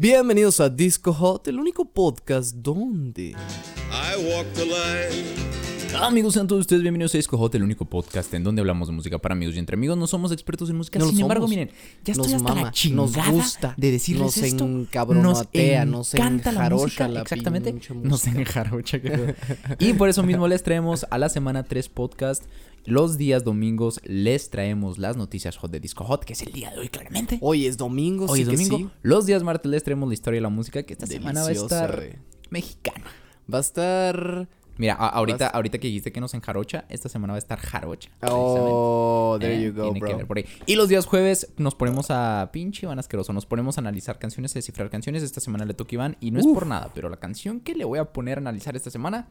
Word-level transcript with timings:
Bienvenidos 0.00 0.60
a 0.60 0.70
Disco 0.70 1.12
Hot, 1.12 1.46
el 1.48 1.60
único 1.60 1.84
podcast 1.84 2.54
donde... 2.54 3.32
I 3.32 4.32
walk 4.32 4.46
the 4.54 4.64
line. 4.64 5.49
Amigos, 5.98 6.34
sean 6.34 6.46
todos 6.46 6.60
ustedes 6.60 6.82
bienvenidos 6.82 7.14
a 7.14 7.18
Disco 7.18 7.36
Hot, 7.36 7.54
el 7.54 7.62
único 7.62 7.84
podcast 7.84 8.32
en 8.34 8.44
donde 8.44 8.60
hablamos 8.60 8.88
de 8.88 8.94
música 8.94 9.18
para 9.18 9.34
amigos 9.34 9.54
y 9.56 9.58
entre 9.58 9.74
amigos. 9.74 9.96
No 9.98 10.06
somos 10.06 10.30
expertos 10.32 10.70
en 10.70 10.76
música, 10.76 10.98
No 10.98 11.08
sin 11.08 11.20
embargo, 11.20 11.42
somos. 11.46 11.50
miren, 11.50 11.70
ya 12.04 12.12
estoy 12.12 12.32
Nos 12.32 12.34
hasta 12.42 12.48
mama, 12.54 12.62
la 12.66 12.70
chingada 12.72 13.06
nos 13.26 13.32
gusta, 13.34 13.74
de 13.76 13.90
decirles 13.90 14.22
nos 14.22 14.38
esto. 14.38 14.64
encabronatea, 14.64 15.84
nos 15.84 16.14
encanta 16.14 16.52
la 16.52 16.58
enjarocha 16.60 16.84
música, 16.84 17.08
la 17.08 17.20
exactamente. 17.22 17.72
pinche 17.72 17.94
Nos 17.94 18.04
música. 18.24 18.38
enjarocha. 18.40 18.98
y 19.78 19.92
por 19.94 20.08
eso 20.08 20.22
mismo 20.22 20.46
les 20.48 20.62
traemos 20.62 21.06
a 21.10 21.18
la 21.18 21.28
semana 21.28 21.64
3 21.64 21.88
podcast. 21.88 22.44
Los 22.86 23.18
días 23.18 23.44
domingos 23.44 24.00
les 24.04 24.48
traemos 24.48 24.96
las 24.96 25.16
noticias 25.16 25.56
hot 25.58 25.70
de 25.70 25.80
Disco 25.80 26.04
Hot, 26.04 26.24
que 26.24 26.32
es 26.32 26.42
el 26.42 26.52
día 26.52 26.70
de 26.70 26.78
hoy 26.78 26.88
claramente. 26.88 27.38
Hoy 27.42 27.66
es 27.66 27.76
domingo, 27.76 28.24
Hoy 28.26 28.38
sí 28.38 28.42
es 28.42 28.48
que 28.48 28.54
domingo. 28.56 28.78
sí. 28.78 28.88
Los 29.02 29.26
días 29.26 29.42
martes 29.42 29.70
les 29.70 29.82
traemos 29.84 30.08
la 30.08 30.14
historia 30.14 30.38
de 30.38 30.42
la 30.42 30.48
música, 30.48 30.82
que 30.82 30.94
esta 30.94 31.06
semana 31.06 31.42
va 31.42 31.48
a 31.48 31.52
estar 31.52 32.18
mexicana. 32.50 33.04
Va 33.52 33.58
a 33.58 33.60
estar... 33.60 34.48
Mira, 34.80 34.94
ahorita, 34.94 35.48
ahorita 35.48 35.76
que 35.78 35.88
dijiste 35.88 36.10
que 36.10 36.20
nos 36.22 36.32
enjarocha, 36.32 36.86
esta 36.88 37.10
semana 37.10 37.34
va 37.34 37.36
a 37.36 37.38
estar 37.38 37.58
jarocha. 37.58 38.10
Oh, 38.22 39.36
there 39.38 39.54
Eh, 39.54 39.62
you 39.62 39.74
go, 39.74 39.82
tiene 39.92 40.00
que 40.00 40.06
bro. 40.06 40.16
ver 40.16 40.26
por 40.26 40.38
ahí. 40.38 40.46
Y 40.64 40.74
los 40.76 40.88
días 40.88 41.04
jueves 41.04 41.52
nos 41.58 41.74
ponemos 41.74 42.06
a 42.10 42.48
pinche 42.50 42.86
Iván 42.86 42.98
asqueroso. 42.98 43.34
Nos 43.34 43.44
ponemos 43.44 43.76
a 43.76 43.82
analizar 43.82 44.18
canciones, 44.18 44.52
a 44.52 44.58
descifrar 44.58 44.88
canciones. 44.88 45.22
Esta 45.22 45.40
semana 45.40 45.66
le 45.66 45.74
toca 45.74 45.94
Iván. 45.94 46.16
Y 46.20 46.30
no 46.30 46.40
es 46.40 46.46
por 46.46 46.66
nada, 46.66 46.90
pero 46.94 47.10
la 47.10 47.18
canción 47.18 47.60
que 47.60 47.74
le 47.74 47.84
voy 47.84 47.98
a 47.98 48.06
poner 48.12 48.38
a 48.38 48.40
analizar 48.40 48.74
esta 48.74 48.90
semana. 48.90 49.28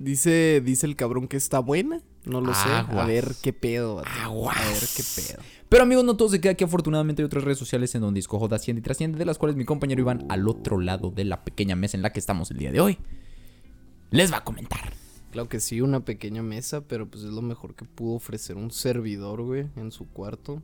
Dice, 0.00 0.62
dice 0.64 0.86
el 0.86 0.96
cabrón 0.96 1.28
que 1.28 1.36
está 1.36 1.58
buena. 1.60 2.00
No 2.24 2.40
lo 2.40 2.52
sé. 2.54 2.68
A 2.68 3.04
ver 3.06 3.34
qué 3.42 3.52
pedo. 3.52 4.02
Aguas. 4.24 4.56
A 4.56 4.64
ver 4.70 4.82
qué 4.96 5.02
pedo. 5.14 5.42
Pero 5.68 5.82
amigos, 5.84 6.04
no 6.04 6.16
todo 6.16 6.30
se 6.30 6.40
queda 6.40 6.52
aquí. 6.52 6.64
Afortunadamente 6.64 7.22
hay 7.22 7.26
otras 7.26 7.44
redes 7.44 7.58
sociales 7.58 7.94
en 7.94 8.00
donde 8.00 8.18
Disco 8.18 8.38
Joda 8.38 8.56
asciende 8.56 8.80
y 8.80 8.82
trasciende. 8.82 9.18
De 9.18 9.24
las 9.26 9.36
cuales 9.38 9.56
mi 9.56 9.64
compañero 9.66 10.00
Iván, 10.00 10.24
al 10.30 10.48
otro 10.48 10.80
lado 10.80 11.10
de 11.10 11.24
la 11.24 11.44
pequeña 11.44 11.76
mesa 11.76 11.96
en 11.98 12.02
la 12.02 12.12
que 12.14 12.18
estamos 12.18 12.50
el 12.50 12.56
día 12.56 12.72
de 12.72 12.80
hoy, 12.80 12.98
les 14.10 14.32
va 14.32 14.38
a 14.38 14.44
comentar. 14.44 14.92
Claro 15.30 15.48
que 15.48 15.60
sí, 15.60 15.80
una 15.80 16.04
pequeña 16.04 16.42
mesa, 16.42 16.80
pero 16.82 17.08
pues 17.08 17.22
es 17.24 17.30
lo 17.30 17.42
mejor 17.42 17.74
que 17.76 17.84
pudo 17.84 18.14
ofrecer 18.14 18.56
un 18.56 18.70
servidor, 18.72 19.42
güey, 19.42 19.66
en 19.76 19.92
su 19.92 20.08
cuarto. 20.08 20.62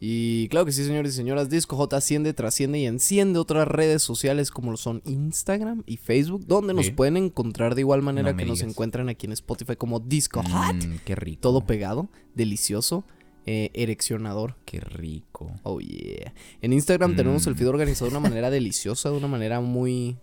Y 0.00 0.48
claro 0.48 0.66
que 0.66 0.72
sí, 0.72 0.84
señores 0.84 1.14
y 1.14 1.16
señoras, 1.16 1.48
Disco 1.48 1.76
J 1.76 1.96
asciende, 1.96 2.34
trasciende 2.34 2.78
y 2.78 2.86
enciende 2.86 3.38
otras 3.38 3.66
redes 3.66 4.02
sociales 4.02 4.50
como 4.50 4.70
lo 4.70 4.76
son 4.76 5.00
Instagram 5.06 5.82
y 5.86 5.96
Facebook, 5.96 6.44
donde 6.46 6.74
nos 6.74 6.90
pueden 6.90 7.16
encontrar 7.16 7.74
de 7.74 7.80
igual 7.82 8.02
manera 8.02 8.32
No 8.32 8.36
que 8.36 8.44
nos 8.44 8.58
digas. 8.58 8.70
encuentran 8.72 9.08
aquí 9.08 9.26
en 9.26 9.32
Spotify 9.32 9.76
como 9.76 10.00
Disco 10.00 10.42
Hot. 10.42 10.74
Mm, 10.74 10.96
qué 11.06 11.14
rico. 11.14 11.40
Todo 11.40 11.64
pegado, 11.64 12.10
delicioso, 12.34 13.04
eh, 13.46 13.70
ereccionador. 13.72 14.56
Qué 14.66 14.80
rico. 14.80 15.52
Oh 15.62 15.80
yeah. 15.80 16.34
En 16.60 16.72
Instagram 16.74 17.16
tenemos 17.16 17.46
el 17.46 17.54
Mm. 17.54 17.56
feed 17.56 17.68
organizado 17.68 18.10
de 18.10 18.16
una 18.18 18.28
manera 18.28 18.50
deliciosa, 18.50 19.10
de 19.10 19.16
una 19.16 19.28
manera 19.28 19.60
muy, 19.60 20.18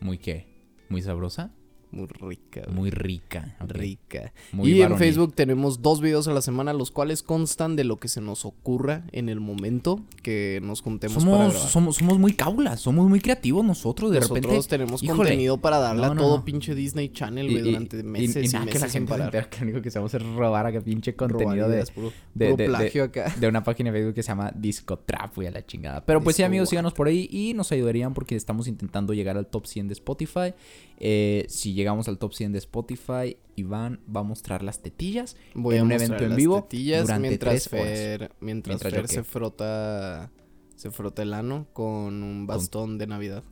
¿Muy 0.00 0.18
qué? 0.18 0.46
¿Muy 0.90 1.02
sabrosa? 1.02 1.52
Muy 1.94 2.06
rica. 2.06 2.62
güey. 2.64 2.74
Muy 2.76 2.90
rica. 2.90 3.56
rica. 3.66 4.32
Muy 4.52 4.70
y 4.72 4.82
en. 4.82 4.96
Facebook 4.98 5.34
tenemos 5.34 5.80
dos 5.82 6.00
videos 6.00 6.28
a 6.28 6.32
la 6.32 6.42
semana, 6.42 6.72
los 6.72 6.90
cuales 6.90 7.22
constan 7.22 7.76
de 7.76 7.84
lo 7.84 7.98
que 7.98 8.08
se 8.08 8.20
nos 8.20 8.44
ocurra 8.44 9.04
en 9.12 9.28
el 9.28 9.40
momento 9.40 10.00
que 10.22 10.60
nos 10.62 10.80
juntemos 10.82 11.24
para 11.24 11.36
Somos, 11.36 11.52
grabar. 11.54 11.68
somos, 11.70 11.96
somos 11.96 12.18
muy 12.18 12.32
caulas, 12.34 12.80
somos 12.80 13.08
muy 13.08 13.20
creativos 13.20 13.64
nosotros. 13.64 14.10
De 14.10 14.20
Nosotros 14.20 14.44
repente. 14.44 14.68
tenemos 14.68 15.02
híjole, 15.02 15.18
contenido 15.18 15.58
para 15.58 15.78
darle 15.78 16.06
no, 16.06 16.12
a 16.12 16.16
todo 16.16 16.36
no. 16.38 16.44
pinche 16.44 16.74
Disney 16.74 17.08
Channel, 17.10 17.46
y- 17.46 17.52
güey, 17.52 17.62
y- 17.68 17.70
durante 17.70 17.98
y- 17.98 18.02
meses 18.02 18.36
y, 18.36 18.46
y 18.46 18.48
nada, 18.52 18.64
meses 18.66 18.72
que 18.72 18.78
la 18.86 18.86
sin 18.90 18.92
gente 19.00 19.10
parar. 19.10 19.26
entera 19.28 19.48
que 19.50 19.56
lo 19.58 19.62
único 19.64 19.82
que 19.82 19.88
hacemos 19.88 20.14
es 20.14 20.22
robar 20.22 20.66
acá 20.66 20.80
pinche 20.80 21.14
contenido 21.14 21.68
de, 21.68 21.84
puro, 21.86 22.12
de- 22.34 22.46
puro 22.46 22.56
de- 22.56 22.62
de- 22.64 22.68
plagio 22.68 23.04
acá. 23.04 23.34
de 23.38 23.48
una 23.48 23.62
página 23.62 23.90
de 23.90 23.98
Facebook 23.98 24.14
que 24.14 24.22
se 24.22 24.28
llama 24.28 24.52
Disco 24.54 24.98
Trap, 24.98 25.34
güey, 25.36 25.48
a 25.48 25.50
la 25.50 25.64
chingada. 25.64 26.04
Pero 26.04 26.20
pues 26.22 26.36
sí, 26.36 26.42
amigos, 26.42 26.68
síganos 26.70 26.92
por 26.92 27.06
ahí 27.08 27.28
y 27.30 27.54
nos 27.54 27.70
ayudarían 27.72 28.14
porque 28.14 28.34
estamos 28.36 28.68
intentando 28.68 29.12
llegar 29.14 29.36
al 29.36 29.46
top 29.46 29.66
100 29.66 29.88
de 29.88 29.92
Spotify. 29.94 30.54
Eh, 30.98 31.46
si 31.48 31.74
llegamos 31.74 32.08
al 32.08 32.18
top 32.18 32.34
100 32.34 32.52
de 32.52 32.58
Spotify, 32.58 33.36
Iván 33.56 34.00
va 34.14 34.20
a 34.20 34.22
mostrar 34.22 34.62
las 34.62 34.80
tetillas 34.80 35.36
Voy 35.54 35.76
en 35.76 35.82
a 35.82 35.84
un 35.84 35.92
evento 35.92 36.24
en 36.24 36.36
vivo 36.36 36.62
tetillas 36.62 37.02
durante 37.02 37.28
mientras 37.28 37.68
tres 37.68 37.72
horas. 37.72 37.98
Fer, 37.98 38.20
mientras 38.40 38.74
Mientras 38.74 38.92
Fer 38.92 39.02
qué. 39.02 39.08
se 39.08 39.24
frota 39.24 40.30
se 40.76 40.90
frota 40.90 41.22
el 41.22 41.32
ano 41.34 41.66
con 41.72 42.22
un 42.22 42.46
bastón 42.46 42.98
de 42.98 43.06
Navidad. 43.06 43.44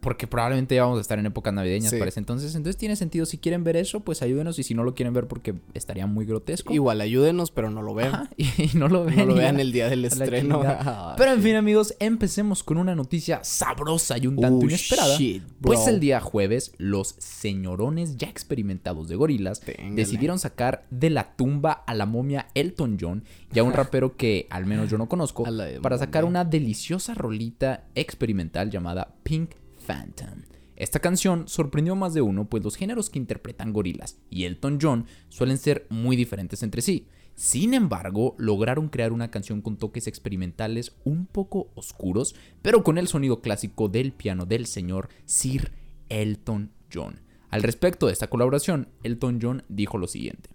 Porque 0.00 0.26
probablemente 0.26 0.74
ya 0.74 0.82
vamos 0.84 0.98
a 0.98 1.00
estar 1.02 1.18
en 1.18 1.26
épocas 1.26 1.52
navideñas 1.54 1.90
Sí. 1.90 1.96
ese 1.96 2.20
entonces. 2.20 2.54
Entonces 2.54 2.76
tiene 2.78 2.96
sentido. 2.96 3.26
Si 3.26 3.38
quieren 3.38 3.62
ver 3.64 3.76
eso, 3.76 4.00
pues 4.00 4.22
ayúdenos. 4.22 4.58
Y 4.58 4.62
si 4.62 4.74
no 4.74 4.84
lo 4.84 4.94
quieren 4.94 5.12
ver 5.14 5.28
porque 5.28 5.54
estaría 5.74 6.06
muy 6.06 6.24
grotesco. 6.26 6.72
Igual 6.72 7.00
ayúdenos, 7.00 7.50
pero 7.50 7.70
no 7.70 7.82
lo 7.82 7.94
vean. 7.94 8.14
Ajá, 8.14 8.30
y, 8.36 8.70
no 8.76 8.88
lo 8.88 9.04
vean. 9.04 9.18
No 9.18 9.26
lo 9.26 9.36
y 9.36 9.38
vean 9.38 9.56
ya. 9.56 9.62
el 9.62 9.72
día 9.72 9.88
del 9.88 10.04
estreno. 10.04 10.62
Ah, 10.84 11.14
Pero 11.18 11.32
en 11.32 11.42
fin, 11.42 11.54
amigos, 11.56 11.94
empecemos 12.00 12.62
con 12.62 12.76
una 12.78 12.94
noticia 12.94 13.40
sabrosa 13.44 14.16
y 14.18 14.26
un 14.26 14.36
tanto 14.36 14.58
Oh, 14.64 14.68
inesperada. 14.68 15.16
shit, 15.16 15.42
pues 15.60 15.86
el 15.86 16.00
día 16.00 16.20
jueves, 16.20 16.72
los 16.78 17.14
señorones 17.18 18.16
ya 18.16 18.28
experimentados 18.28 19.08
de 19.08 19.16
gorilas 19.16 19.60
Téngale. 19.60 19.94
decidieron 19.94 20.38
sacar 20.38 20.84
de 20.90 21.10
la 21.10 21.34
tumba 21.36 21.72
a 21.72 21.94
la 21.94 22.06
momia 22.06 22.48
Elton 22.54 22.96
John 23.00 23.24
y 23.54 23.58
a 23.58 23.64
un 23.64 23.72
rapero 23.74 24.16
que 24.16 24.46
al 24.50 24.66
menos 24.66 24.90
yo 24.90 24.98
no 24.98 25.08
conozco 25.08 25.44
para 25.82 25.98
sacar 25.98 26.24
una 26.24 26.44
deliciosa 26.44 27.14
rolita 27.14 27.84
experimental 27.94 28.70
llamada 28.70 29.14
Pink 29.22 29.50
Phantom. 29.86 30.42
Esta 30.76 31.00
canción 31.00 31.46
sorprendió 31.48 31.92
a 31.92 31.96
más 31.96 32.14
de 32.14 32.22
uno, 32.22 32.48
pues 32.48 32.64
los 32.64 32.76
géneros 32.76 33.10
que 33.10 33.18
interpretan 33.18 33.72
gorilas 33.72 34.18
y 34.30 34.44
Elton 34.44 34.78
John 34.80 35.06
suelen 35.28 35.58
ser 35.58 35.86
muy 35.90 36.16
diferentes 36.16 36.62
entre 36.62 36.82
sí. 36.82 37.06
Sin 37.34 37.72
embargo, 37.74 38.34
lograron 38.38 38.88
crear 38.88 39.12
una 39.12 39.30
canción 39.30 39.62
con 39.62 39.76
toques 39.76 40.06
experimentales 40.06 40.96
un 41.04 41.26
poco 41.26 41.70
oscuros, 41.74 42.34
pero 42.62 42.82
con 42.82 42.98
el 42.98 43.08
sonido 43.08 43.40
clásico 43.40 43.88
del 43.88 44.12
piano 44.12 44.44
del 44.44 44.66
señor 44.66 45.08
Sir 45.24 45.72
Elton 46.08 46.72
John. 46.92 47.20
Al 47.48 47.62
respecto 47.62 48.06
de 48.06 48.12
esta 48.12 48.28
colaboración, 48.28 48.88
Elton 49.02 49.38
John 49.40 49.64
dijo 49.68 49.98
lo 49.98 50.06
siguiente. 50.08 50.50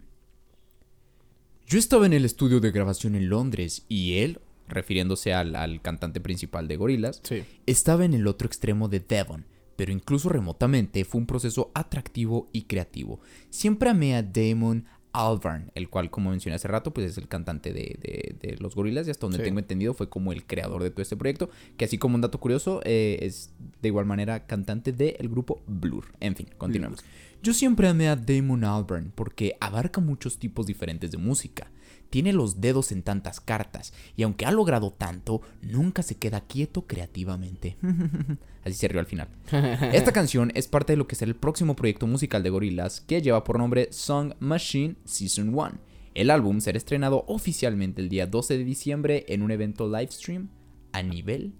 Yo 1.66 1.80
estaba 1.80 2.06
en 2.06 2.14
el 2.14 2.26
estudio 2.26 2.60
de 2.60 2.72
grabación 2.72 3.16
en 3.16 3.30
Londres 3.30 3.86
y 3.90 4.20
él, 4.20 4.40
refiriéndose 4.68 5.34
al, 5.34 5.56
al 5.56 5.82
cantante 5.82 6.20
principal 6.22 6.68
de 6.68 6.78
Gorillaz, 6.78 7.20
Sí. 7.24 7.44
estaba 7.66 8.06
en 8.06 8.14
el 8.14 8.28
otro 8.28 8.48
extremo 8.48 8.88
de 8.90 9.00
Devon, 9.00 9.46
pero 9.76 9.92
incluso 9.92 10.30
remotamente 10.30 11.06
fue 11.06 11.22
un 11.22 11.28
proceso 11.28 11.72
atractivo 11.74 12.50
y 12.52 12.64
creativo. 12.64 13.20
Siempre 13.50 13.90
amé 13.90 14.16
a 14.16 14.24
Damon 14.24 14.86
Albarn, 15.14 15.72
el 15.74 15.90
cual, 15.90 16.12
como 16.12 16.30
mencioné 16.30 16.56
hace 16.58 16.68
rato, 16.68 16.94
pues 16.94 17.10
es 17.12 17.18
el 17.18 17.28
cantante 17.28 17.74
de, 17.74 17.98
de- 18.02 18.36
de 18.40 18.58
los 18.58 18.76
gorilas 18.76 19.08
y 19.08 19.12
hasta 19.12 19.26
donde 19.26 19.38
Sí. 19.40 19.44
tengo 19.44 19.58
entendido 19.60 19.94
fue 19.96 20.10
como 20.10 20.32
el 20.32 20.46
creador 20.46 20.84
de 20.84 20.92
todo 20.92 21.02
este 21.02 21.16
proyecto, 21.18 21.50
que 21.76 21.86
así 21.86 21.98
como 21.98 22.16
un 22.16 22.22
dato 22.22 22.40
curioso, 22.40 22.82
eh, 22.84 23.18
es 23.22 23.52
de 23.82 23.88
igual 23.88 24.06
manera 24.06 24.46
cantante 24.46 24.92
del 24.92 25.28
grupo 25.30 25.64
Blur. 25.66 26.06
En 26.20 26.36
fin, 26.36 26.48
continuemos. 26.58 27.04
Yo 27.42 27.54
siempre 27.54 27.88
amé 27.88 28.10
a 28.10 28.16
Damon 28.16 28.64
Albarn 28.64 29.12
porque 29.16 29.56
abarca 29.60 30.02
muchos 30.02 30.38
tipos 30.38 30.68
diferentes 30.68 31.10
de 31.12 31.18
música. 31.18 31.72
Tiene 32.10 32.34
los 32.34 32.62
dedos 32.62 32.92
en 32.92 33.04
tantas 33.04 33.40
cartas 33.42 33.94
y 34.16 34.24
aunque 34.24 34.46
ha 34.46 34.52
logrado 34.52 34.92
tanto, 34.92 35.42
nunca 35.62 36.04
se 36.04 36.16
queda 36.16 36.42
quieto 36.42 36.88
creativamente. 36.88 37.78
Así 38.64 38.74
se 38.74 38.88
rió 38.88 39.00
al 39.00 39.06
final. 39.06 39.30
Esta 39.94 40.12
canción 40.12 40.52
es 40.56 40.68
parte 40.68 40.94
de 40.94 40.98
lo 40.98 41.08
que 41.08 41.16
será 41.16 41.30
el 41.30 41.36
próximo 41.36 41.76
proyecto 41.76 42.08
musical 42.08 42.44
de 42.44 42.50
Gorillaz 42.50 43.02
que 43.02 43.22
lleva 43.22 43.44
por 43.44 43.58
nombre 43.58 43.90
Song 43.92 44.34
Machine 44.40 44.96
Season 45.06 45.54
1. 45.54 45.72
El 46.14 46.32
álbum 46.32 46.62
será 46.62 46.78
estrenado 46.78 47.24
oficialmente 47.28 48.02
el 48.02 48.10
día 48.10 48.26
12 48.26 48.58
de 48.58 48.64
diciembre 48.64 49.26
en 49.28 49.44
un 49.44 49.52
evento 49.52 49.88
live 49.88 50.12
stream 50.12 50.50
a 50.92 51.04
nivel 51.04 51.54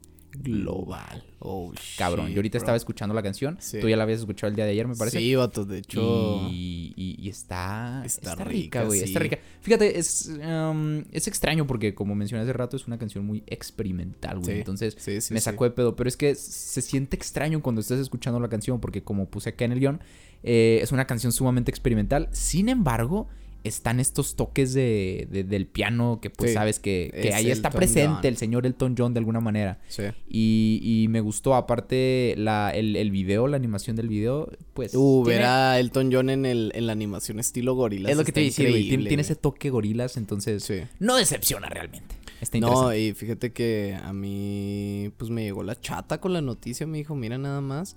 global. 0.44 1.24
Oh, 1.40 1.72
Cabrón, 1.98 2.28
shit, 2.28 2.36
yo 2.36 2.40
ahorita 2.40 2.58
bro. 2.58 2.64
estaba 2.64 2.78
escuchando 2.78 3.14
la 3.16 3.22
canción. 3.24 3.58
Sí. 3.60 3.80
Tú 3.80 3.88
ya 3.90 3.96
la 3.98 4.04
habías 4.04 4.20
escuchado 4.20 4.50
el 4.50 4.56
día 4.56 4.66
de 4.66 4.72
ayer, 4.72 4.88
me 4.88 4.96
parece. 4.96 5.20
Sí, 5.20 5.36
vato, 5.36 5.66
de 5.66 5.80
hecho. 5.80 6.48
Y, 6.52 6.94
y- 6.96 7.16
y 7.20 7.30
está, 7.30 8.02
Está 8.06 8.32
está, 8.32 8.44
rica, 8.44 8.84
güey. 8.84 9.00
sí. 9.00 9.06
Está 9.06 9.20
rica. 9.20 9.38
Fíjate, 9.62 10.00
es, 10.00 10.32
um, 10.44 11.04
es 11.12 11.28
extraño 11.28 11.68
porque, 11.68 11.94
como 11.94 12.16
mencioné 12.16 12.44
hace 12.44 12.54
rato, 12.54 12.76
es 12.78 12.88
una 12.88 12.98
canción 12.98 13.26
muy 13.26 13.44
experimental, 13.48 14.40
güey. 14.40 14.54
Sí, 14.54 14.60
Entonces, 14.60 15.32
me 15.32 15.40
sacó 15.42 15.64
de 15.66 15.72
pedo. 15.72 15.96
Pero 15.96 16.08
es 16.08 16.18
que 16.18 16.34
se 16.36 16.82
siente 16.82 17.16
extraño 17.16 17.62
cuando 17.62 17.82
estás 17.82 18.00
escuchando 18.00 18.40
la 18.40 18.50
canción 18.50 18.80
porque, 18.80 19.04
como 19.04 19.26
puse 19.30 19.50
acá 19.50 19.66
en 19.66 19.74
el 19.74 19.80
guion, 19.80 20.00
eh, 20.44 20.80
es 20.82 20.92
una 20.92 21.06
canción 21.06 21.32
sumamente 21.32 21.72
experimental. 21.72 22.30
Sin 22.32 22.70
embargo, 22.70 23.28
están 23.68 24.00
estos 24.00 24.36
toques 24.36 24.74
de, 24.74 25.28
de- 25.32 25.44
del 25.44 25.68
piano 25.68 26.20
que, 26.22 26.30
pues, 26.30 26.52
Sí, 26.52 26.54
sabes 26.56 26.80
que, 26.80 27.10
que 27.14 27.30
es 27.30 27.36
ahí 27.36 27.52
está 27.52 27.68
Elton 27.70 27.80
presente 27.80 28.16
John. 28.16 28.26
el 28.26 28.38
señor 28.38 28.66
Elton 28.66 28.96
John 28.98 29.14
de 29.14 29.20
alguna 29.20 29.40
manera. 29.40 29.80
Sí. 29.88 30.04
Y, 30.30 30.80
y 30.84 31.08
me 31.10 31.22
gustó, 31.22 31.56
aparte, 31.56 32.34
la, 32.38 32.72
el, 32.72 32.96
el 32.96 33.12
video, 33.12 33.48
la 33.48 33.58
animación 33.58 33.96
del 33.96 34.08
video, 34.08 34.50
pues... 34.74 34.94
Uh, 34.96 35.24
tiene- 35.26 35.40
ver 35.40 35.48
a 35.48 35.80
Elton 35.80 36.10
John 36.12 36.30
en, 36.30 36.46
el, 36.46 36.72
en 36.76 36.88
la 36.88 36.94
animación 36.94 37.40
estilo 37.40 37.76
gorila. 37.76 38.10
es 38.10 38.18
lo 38.18 38.24
que 38.24 38.32
te 38.32 38.42
decía, 38.42 38.70
güey. 38.70 38.88
Tiene, 38.88 39.06
tiene 39.08 39.22
ese 39.22 39.36
toque 39.36 39.70
gorilas, 39.70 40.18
entonces 40.18 40.64
Sí. 40.64 40.82
no 41.00 41.16
decepciona 41.18 41.70
realmente. 41.70 42.16
Está 42.42 42.60
No, 42.60 42.94
y 42.94 43.14
fíjate 43.14 43.52
que 43.52 43.98
a 44.04 44.14
mí, 44.14 45.12
pues 45.18 45.32
me 45.32 45.44
llegó 45.44 45.64
la 45.64 45.80
chata 45.80 46.20
con 46.22 46.34
la 46.34 46.42
noticia, 46.42 46.86
me 46.86 47.00
dijo, 47.00 47.16
mira 47.16 47.38
nada 47.38 47.62
más. 47.62 47.96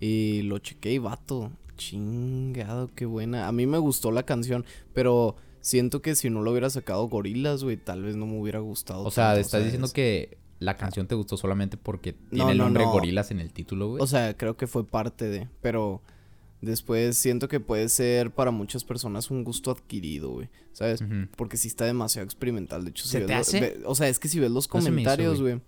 Y 0.00 0.42
lo 0.42 0.58
chequé 0.58 0.92
y 0.92 0.98
vato, 0.98 1.52
chingado, 1.86 2.90
qué 2.94 3.06
buena. 3.06 3.48
A 3.48 3.52
mí 3.52 3.66
me 3.66 3.78
gustó 3.78 4.10
la 4.10 4.24
canción, 4.24 4.64
pero 4.92 5.36
siento 5.60 6.02
que 6.02 6.14
si 6.14 6.30
no 6.30 6.42
lo 6.42 6.50
hubiera 6.50 6.70
sacado 6.70 7.08
gorilas, 7.08 7.64
güey, 7.64 7.76
tal 7.76 8.02
vez 8.02 8.16
no 8.16 8.26
me 8.26 8.38
hubiera 8.40 8.60
gustado. 8.60 9.04
o 9.04 9.10
sea, 9.10 9.28
tanto, 9.28 9.40
estás 9.40 9.50
¿sabes? 9.52 9.66
diciendo 9.66 9.88
que 9.92 10.38
la 10.58 10.76
canción 10.76 11.06
te 11.06 11.14
gustó 11.14 11.36
solamente 11.36 11.76
porque 11.76 12.12
No, 12.30 12.36
tiene 12.36 12.52
el 12.52 12.58
no, 12.58 12.64
nombre 12.64 12.84
no. 12.84 12.92
gorilas 12.92 13.30
en 13.30 13.40
el 13.40 13.52
título, 13.52 13.88
güey. 13.88 14.02
O 14.02 14.06
sea, 14.06 14.36
creo 14.36 14.56
que 14.56 14.66
fue 14.66 14.86
parte 14.86 15.28
de, 15.28 15.48
pero 15.60 16.02
después 16.60 17.16
siento 17.18 17.48
que 17.48 17.58
puede 17.58 17.88
ser 17.88 18.30
para 18.32 18.50
muchas 18.52 18.84
personas 18.84 19.30
un 19.30 19.42
gusto 19.44 19.70
adquirido, 19.72 20.30
güey, 20.30 20.48
¿sabes? 20.72 21.02
Porque 21.36 21.56
sí 21.56 21.66
está 21.68 21.84
demasiado 21.84 22.24
experimental, 22.24 22.84
de 22.84 22.90
hecho, 22.90 23.04
si 23.04 23.10
¿Se 23.10 23.18
ves 23.18 23.26
te 23.26 23.34
hace? 23.34 23.60
ve- 23.60 23.80
o 23.84 23.94
sea, 23.96 24.08
es 24.08 24.18
que 24.20 24.28
si 24.28 24.38
ves 24.38 24.50
los 24.52 24.68
comentarios, 24.68 25.40
güey. 25.40 25.54
güey, 25.54 25.64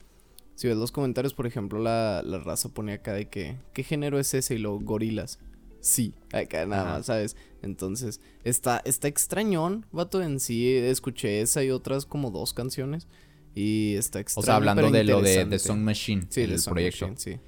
si 0.54 0.68
ves 0.68 0.76
los 0.76 0.92
comentarios, 0.92 1.34
por 1.34 1.48
ejemplo, 1.48 1.80
la, 1.80 2.22
la 2.24 2.38
raza 2.38 2.68
pone 2.68 2.92
acá 2.92 3.12
de 3.12 3.28
que, 3.28 3.56
¿qué 3.72 3.82
género 3.82 4.20
es 4.20 4.32
ese? 4.34 4.54
Y 4.54 4.58
luego, 4.58 4.78
gorilas. 4.78 5.40
Sí, 5.84 6.14
acá 6.32 6.64
nada 6.64 6.82
Ajá. 6.82 6.92
más, 6.98 7.06
¿sabes? 7.06 7.36
Entonces, 7.60 8.20
está, 8.42 8.80
está 8.86 9.06
extrañón, 9.08 9.84
vato, 9.92 10.22
en 10.22 10.40
sí, 10.40 10.68
escuché 10.74 11.42
esa 11.42 11.62
y 11.62 11.70
otras 11.70 12.06
como 12.06 12.30
dos 12.30 12.54
canciones, 12.54 13.06
y 13.54 13.94
está 13.94 14.18
extraño, 14.20 14.42
o 14.42 14.46
sea, 14.46 14.56
hablando 14.56 14.90
de 14.90 15.04
lo 15.04 15.20
de. 15.20 15.44
The 15.44 15.58
Song 15.58 15.80
Machine, 15.80 16.24
Sí, 16.30 16.40
el 16.42 16.50
de 16.50 16.58
Song 16.58 16.72
proyecto. 16.74 17.08
Machine, 17.08 17.36
sí. 17.36 17.40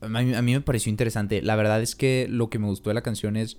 A 0.00 0.08
mí, 0.08 0.34
a 0.34 0.42
mí 0.42 0.52
me 0.52 0.60
pareció 0.60 0.90
interesante. 0.90 1.42
La 1.42 1.54
verdad 1.56 1.82
es 1.82 1.94
que 1.94 2.26
lo 2.28 2.50
que 2.50 2.58
me 2.58 2.66
gustó 2.66 2.90
de 2.90 2.94
la 2.94 3.02
canción 3.02 3.36
es. 3.36 3.56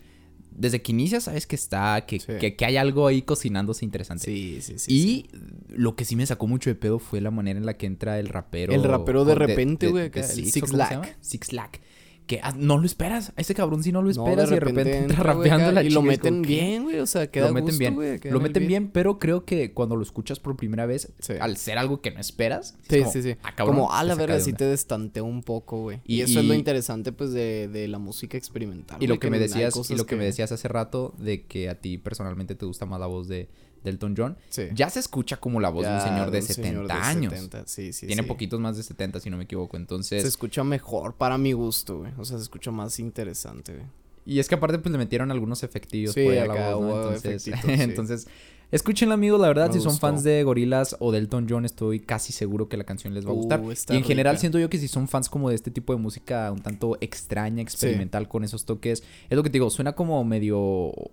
Desde 0.55 0.81
que 0.83 0.91
inicia, 0.91 1.19
sabes 1.19 1.47
que 1.47 1.55
está. 1.55 2.05
Que, 2.05 2.19
Sí. 2.19 2.33
que, 2.39 2.55
que 2.55 2.65
hay 2.65 2.77
algo 2.77 3.07
ahí 3.07 3.21
cocinándose 3.23 3.85
interesante. 3.85 4.25
Sí, 4.25 4.59
sí, 4.61 4.77
sí. 4.77 4.93
y 4.93 5.01
sí. 5.01 5.29
lo 5.69 5.95
que 5.95 6.05
sí 6.05 6.15
me 6.15 6.25
sacó 6.25 6.47
mucho 6.47 6.69
de 6.69 6.75
pedo 6.75 6.99
fue 6.99 7.21
la 7.21 7.31
manera 7.31 7.57
en 7.59 7.65
la 7.65 7.75
que 7.77 7.85
entra 7.87 8.19
el 8.19 8.27
rapero. 8.27 8.73
El 8.73 8.83
rapero 8.83 9.25
de 9.25 9.35
repente, 9.35 9.87
güey, 9.87 10.11
Six, 10.13 10.51
Six 10.53 10.57
¿o 10.57 10.71
cómo 10.71 10.87
se 10.87 10.95
Lack. 10.95 11.17
Six 11.21 11.53
Lack. 11.53 11.81
Que 12.25 12.39
ah, 12.41 12.53
no 12.57 12.77
lo 12.77 12.85
esperas. 12.85 13.33
A 13.35 13.41
ese 13.41 13.53
cabrón 13.53 13.83
sí 13.83 13.91
no 13.91 14.01
lo 14.01 14.11
No, 14.11 14.23
esperas 14.25 14.49
y 14.49 14.53
de 14.53 14.59
repente 14.61 14.97
entra 14.97 15.23
rapeando 15.23 15.65
acá, 15.65 15.71
la 15.73 15.81
Y 15.83 15.85
lo 15.85 15.89
es 15.89 15.95
como, 15.95 16.07
meten 16.07 16.41
bien, 16.41 16.83
güey. 16.83 16.99
O 16.99 17.05
sea, 17.05 17.27
queda 17.27 17.47
lo 17.47 17.53
meten 17.53 17.65
gusto, 17.65 17.79
bien. 17.79 17.95
güey, 17.95 18.19
queda 18.19 18.33
lo 18.33 18.39
meten 18.39 18.65
bien, 18.67 18.89
pero 18.91 19.19
creo 19.19 19.43
que 19.43 19.73
cuando 19.73 19.95
lo 19.97 20.03
escuchas 20.03 20.39
por 20.39 20.55
primera 20.55 20.85
vez, 20.85 21.11
Sí. 21.19 21.33
al 21.39 21.57
ser 21.57 21.77
algo 21.77 21.99
que 22.01 22.11
no 22.11 22.21
esperas, 22.21 22.75
es 22.83 22.87
Sí, 22.89 22.99
como, 22.99 23.11
sí, 23.11 23.21
sí. 23.23 23.35
ah, 23.43 23.53
cabrón, 23.55 23.75
como 23.75 23.91
a 23.93 24.01
te 24.01 24.07
la 24.07 24.15
verga, 24.15 24.35
de 24.35 24.41
sí 24.41 24.53
te 24.53 24.63
destantea 24.65 25.23
un 25.23 25.43
poco, 25.43 25.81
güey. 25.81 25.99
Y, 26.05 26.17
Y- 26.17 26.21
eso 26.21 26.39
es 26.39 26.45
lo 26.45 26.53
interesante, 26.53 27.11
pues, 27.11 27.33
de, 27.33 27.67
de 27.67 27.87
la 27.89 27.99
música 27.99 28.37
experimental. 28.37 29.03
Y 29.03 29.07
lo 29.07 29.19
que 29.19 29.29
me 29.29 29.37
decías, 29.37 29.75
y 29.89 29.95
lo 29.95 30.05
que 30.05 30.15
me 30.15 30.23
decías 30.23 30.51
hace 30.53 30.67
rato 30.69 31.13
de 31.17 31.45
que 31.45 31.67
a 31.69 31.75
ti 31.81 31.97
personalmente 31.97 32.55
te 32.55 32.65
gusta 32.65 32.85
más 32.85 32.99
la 33.01 33.07
voz 33.07 33.27
de 33.27 33.49
Delton 33.83 34.15
John, 34.17 34.37
Sí. 34.49 34.63
ya 34.73 34.89
se 34.89 34.99
escucha 34.99 35.37
como 35.37 35.59
la 35.59 35.69
voz 35.69 35.85
de 35.85 35.93
un 35.93 36.01
señor 36.01 36.31
de 36.31 36.39
un 36.39 36.43
70 36.45 36.67
señor 36.69 36.87
de 36.87 36.93
años. 36.93 37.33
70, 37.33 37.63
Sí, 37.67 37.93
sí, 37.93 38.07
Tiene 38.07 38.23
poquitos 38.23 38.59
más 38.59 38.77
de 38.77 38.83
70, 38.83 39.19
si 39.19 39.29
no 39.29 39.37
me 39.37 39.43
equivoco. 39.43 39.77
Entonces, 39.77 40.21
Se 40.21 40.27
escucha 40.27 40.63
mejor 40.63 41.15
para 41.15 41.37
mi 41.37 41.51
gusto, 41.53 41.99
güey. 41.99 42.11
O 42.17 42.25
sea, 42.25 42.37
se 42.37 42.43
escucha 42.43 42.71
más 42.71 42.99
interesante, 42.99 43.73
güey. 43.73 43.85
y 44.25 44.39
es 44.39 44.47
que 44.47 44.55
aparte 44.55 44.79
pues 44.79 44.91
le 44.91 44.97
metieron 44.97 45.31
algunos 45.31 45.63
efectillos 45.63 46.13
Sí, 46.13 46.23
por 46.23 46.31
ahí 46.33 46.37
a 46.39 46.45
la 46.47 46.75
voz, 46.75 47.21
sí. 47.39 47.51
entonces 47.65 48.27
escúchenlo 48.73 49.13
amigos, 49.13 49.39
la 49.39 49.47
verdad, 49.47 49.67
Me 49.67 49.73
si 49.73 49.79
son 49.79 49.97
fans 49.97 50.23
de 50.23 50.43
Gorilas 50.43 50.95
o 50.99 51.11
Delton 51.11 51.47
John, 51.49 51.63
estoy 51.65 51.99
casi 51.99 52.33
seguro 52.33 52.67
que 52.67 52.75
la 52.75 52.83
canción 52.83 53.13
les 53.13 53.25
va 53.25 53.29
a 53.29 53.33
gustar. 53.33 53.61
Uh, 53.61 53.71
está 53.71 53.93
y 53.93 53.97
en 53.97 54.03
general 54.03 54.37
siento 54.37 54.59
yo 54.59 54.69
que 54.69 54.77
si 54.77 54.87
son 54.87 55.07
fans 55.07 55.29
como 55.29 55.49
de 55.49 55.55
este 55.55 55.71
tipo 55.71 55.93
de 55.93 55.99
música 55.99 56.51
un 56.51 56.61
tanto 56.61 56.97
extraña, 56.99 57.61
experimental 57.61 58.27
con 58.27 58.43
esos 58.43 58.65
toques, 58.65 59.03
es 59.29 59.35
lo 59.35 59.43
que 59.43 59.49
te 59.49 59.53
digo, 59.53 59.69
suena 59.69 59.93
como 59.93 60.23
medio 60.25 60.59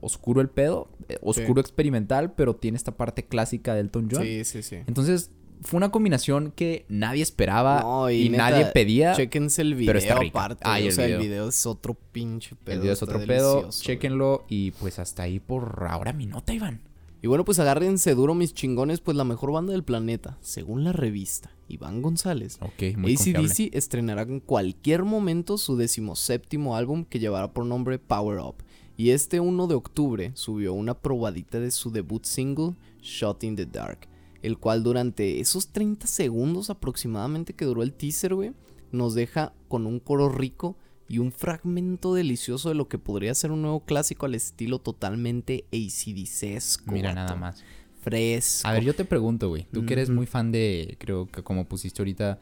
oscuro 0.01 0.41
el 0.41 0.49
pedo, 0.49 0.89
eh, 1.09 1.19
oscuro 1.23 1.61
experimental, 1.61 2.33
pero 2.33 2.57
tiene 2.57 2.77
esta 2.77 2.93
parte 2.93 3.25
clásica 3.27 3.75
de 3.75 3.81
Elton 3.81 4.09
John. 4.11 4.23
Sí, 4.23 4.45
sí, 4.45 4.63
sí. 4.63 4.77
Entonces, 4.87 5.31
fue 5.63 5.77
una 5.77 5.91
combinación 5.91 6.53
que 6.53 6.87
nadie 6.89 7.23
esperaba 7.23 7.83
No, 7.83 8.11
y, 8.11 8.31
neta, 8.31 8.51
nadie 8.51 8.67
pedía. 8.67 9.13
Chéquense 9.15 9.63
el 9.63 9.75
video 9.75 9.89
pero 9.89 9.99
está 9.99 10.15
rica. 10.19 10.39
aparte. 10.39 10.63
Ah, 10.67 10.75
o 10.75 10.77
el 10.77 10.93
sea, 10.93 11.07
video. 11.07 11.19
el 11.21 11.27
video 11.27 11.49
es 11.49 11.67
otro 11.67 11.95
pinche 12.13 12.57
pedo. 12.57 12.75
el 12.75 12.81
video 12.81 12.93
es 12.95 13.03
otro 13.03 13.21
pedo, 13.25 13.69
chéquenlo 13.69 14.47
y 14.49 14.71
pues 14.73 14.99
hasta 14.99 15.25
ahí 15.25 15.39
por 15.39 15.87
ahora 15.89 16.13
mi 16.13 16.27
nota, 16.27 16.55
Iván. 16.55 16.81
Y 17.23 17.27
bueno, 17.27 17.45
pues 17.45 17.59
agárrense 17.59 18.15
duro 18.15 18.35
mis 18.35 18.55
chingones, 18.55 19.01
pues 19.01 19.17
la 19.17 19.25
mejor 19.25 19.53
banda 19.53 19.73
del 19.73 19.85
planeta, 19.85 20.39
según 20.41 20.85
la 20.85 20.93
revista 20.93 21.55
Iván 21.69 22.01
González. 22.01 22.59
Ok, 22.63 22.97
muy. 22.97 23.15
ACDC 23.15 23.75
estrenará 23.75 24.23
en 24.23 24.41
cualquier 24.41 25.05
momento 25.05 25.59
su 25.59 25.77
decimoséptimo 25.77 26.77
álbum 26.77 27.05
que 27.05 27.19
llevará 27.19 27.53
por 27.53 27.67
nombre 27.67 27.99
Power 27.99 28.41
Up. 28.41 28.57
Y 28.97 29.11
este 29.11 29.41
1 29.41 29.67
de 29.67 29.75
octubre 29.75 30.33
subió 30.35 30.73
una 30.73 30.95
probadita 30.95 31.61
de 31.61 31.71
su 31.71 31.91
debut 31.91 32.25
single, 32.25 32.77
Shot 33.03 33.45
in 33.45 33.57
the 33.57 33.67
Dark. 33.67 34.09
El 34.43 34.59
cual 34.59 34.83
durante 34.83 35.41
esos 35.41 35.69
30 35.69 36.07
segundos 36.07 36.71
aproximadamente 36.71 37.53
que 37.53 37.67
duró 37.67 37.83
el 37.83 37.93
teaser, 37.93 38.35
güey, 38.35 38.53
nos 38.93 39.15
deja 39.15 39.53
con 39.69 39.87
un 39.87 40.01
coro 40.01 40.31
rico 40.31 40.77
y 41.11 41.19
un 41.19 41.33
fragmento 41.33 42.15
delicioso 42.15 42.69
de 42.69 42.77
lo 42.77 42.87
que 42.89 42.97
podría 42.97 43.35
ser 43.35 43.51
un 43.51 43.63
nuevo 43.63 43.81
clásico 43.81 44.27
al 44.27 44.37
estilo 44.37 44.79
totalmente 44.79 45.65
ACDC-esco. 45.73 46.93
Mira 46.93 47.13
nada 47.13 47.35
más. 47.35 47.65
Fresco. 48.01 48.69
A 48.69 48.75
ver, 48.75 48.85
yo 48.85 48.95
te 48.95 49.05
pregunto, 49.05 49.49
güey. 49.49 49.67
Tú 49.73 49.85
que 49.85 49.95
eres 49.95 50.09
muy 50.09 50.27
fan 50.27 50.53
de, 50.53 50.97
creo 51.01 51.27
que 51.27 51.43
como 51.43 51.65
pusiste 51.65 52.01
ahorita, 52.01 52.39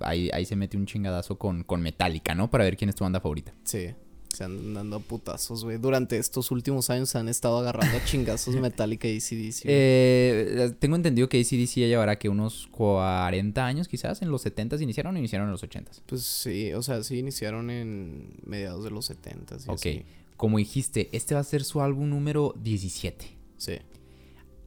ahí, 0.00 0.28
ahí 0.32 0.44
se 0.44 0.56
mete 0.56 0.76
un 0.76 0.86
chingadazo 0.86 1.38
con, 1.38 1.62
con 1.62 1.82
Metallica, 1.82 2.34
¿no? 2.34 2.50
Para 2.50 2.64
ver 2.64 2.76
quién 2.76 2.88
es 2.88 2.96
tu 2.96 3.04
banda 3.04 3.20
favorita. 3.20 3.54
Sí, 3.62 3.94
se 4.34 4.44
andan 4.44 4.74
dando 4.74 4.96
a 4.96 5.00
putazos, 5.00 5.64
güey. 5.64 5.78
Durante 5.78 6.18
estos 6.18 6.50
últimos 6.50 6.90
años 6.90 7.08
se 7.08 7.18
han 7.18 7.28
estado 7.28 7.58
agarrando 7.58 7.96
a 7.96 8.04
chingazos 8.04 8.54
Metallica 8.56 9.08
y 9.08 9.16
ACDC. 9.16 9.62
Eh, 9.64 10.72
tengo 10.78 10.96
entendido 10.96 11.28
que 11.28 11.40
ACDC 11.40 11.74
ya 11.80 11.86
llevará 11.86 12.18
que 12.18 12.28
unos 12.28 12.68
40 12.72 13.64
años 13.64 13.88
quizás. 13.88 14.20
¿En 14.22 14.30
los 14.30 14.44
70s 14.44 14.80
iniciaron 14.82 15.14
o 15.14 15.18
iniciaron 15.18 15.46
en 15.48 15.52
los 15.52 15.62
80s? 15.62 16.00
Pues 16.06 16.22
sí, 16.22 16.72
o 16.72 16.82
sea, 16.82 17.02
sí 17.02 17.18
iniciaron 17.18 17.70
en 17.70 18.34
mediados 18.44 18.84
de 18.84 18.90
los 18.90 19.06
70 19.06 19.56
y 19.56 19.58
Ok. 19.70 19.74
así. 19.74 20.02
Como 20.36 20.58
dijiste, 20.58 21.08
este 21.12 21.34
va 21.34 21.40
a 21.40 21.44
ser 21.44 21.62
su 21.64 21.80
álbum 21.80 22.08
número 22.10 22.54
17. 22.60 23.24
Sí. 23.56 23.74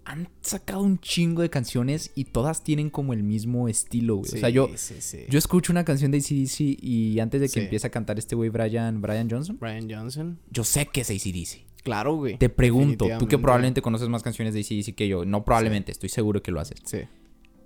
Han 0.09 0.29
sacado 0.41 0.83
un 0.83 0.99
chingo 0.99 1.41
de 1.41 1.49
canciones 1.49 2.11
y 2.15 2.23
todas 2.23 2.63
tienen 2.63 2.89
como 2.89 3.11
el 3.11 3.23
mismo 3.23 3.67
estilo, 3.67 4.15
güey. 4.15 4.31
Sí, 4.31 4.37
o 4.37 4.39
sea, 4.39 4.49
yo, 4.49 4.69
sí, 4.75 4.95
sí. 5.01 5.25
yo 5.29 5.37
escucho 5.37 5.73
una 5.73 5.83
canción 5.83 6.11
de 6.11 6.19
ACDC 6.19 6.81
y 6.81 7.19
antes 7.19 7.41
de 7.41 7.49
que 7.49 7.63
empiece 7.63 7.87
a 7.87 7.89
cantar 7.89 8.17
este 8.17 8.33
güey 8.33 8.49
Brian, 8.49 9.01
Brian 9.01 9.29
Johnson, 9.29 9.57
Brian 9.59 9.89
Johnson. 9.89 10.39
yo 10.49 10.63
sé 10.63 10.85
que 10.85 11.01
es 11.01 11.09
ACDC. 11.09 11.83
Claro, 11.83 12.15
güey. 12.15 12.37
Te 12.37 12.47
pregunto, 12.47 13.05
tú 13.19 13.27
que 13.27 13.37
probablemente 13.37 13.81
conoces 13.81 14.07
más 14.07 14.23
canciones 14.23 14.53
de 14.53 14.61
ACDC 14.61 14.95
que 14.95 15.09
yo, 15.09 15.25
no 15.25 15.43
probablemente, 15.43 15.91
estoy 15.91 16.07
seguro 16.07 16.41
que 16.41 16.51
lo 16.51 16.61
haces. 16.61 16.79
Sí. 16.85 16.99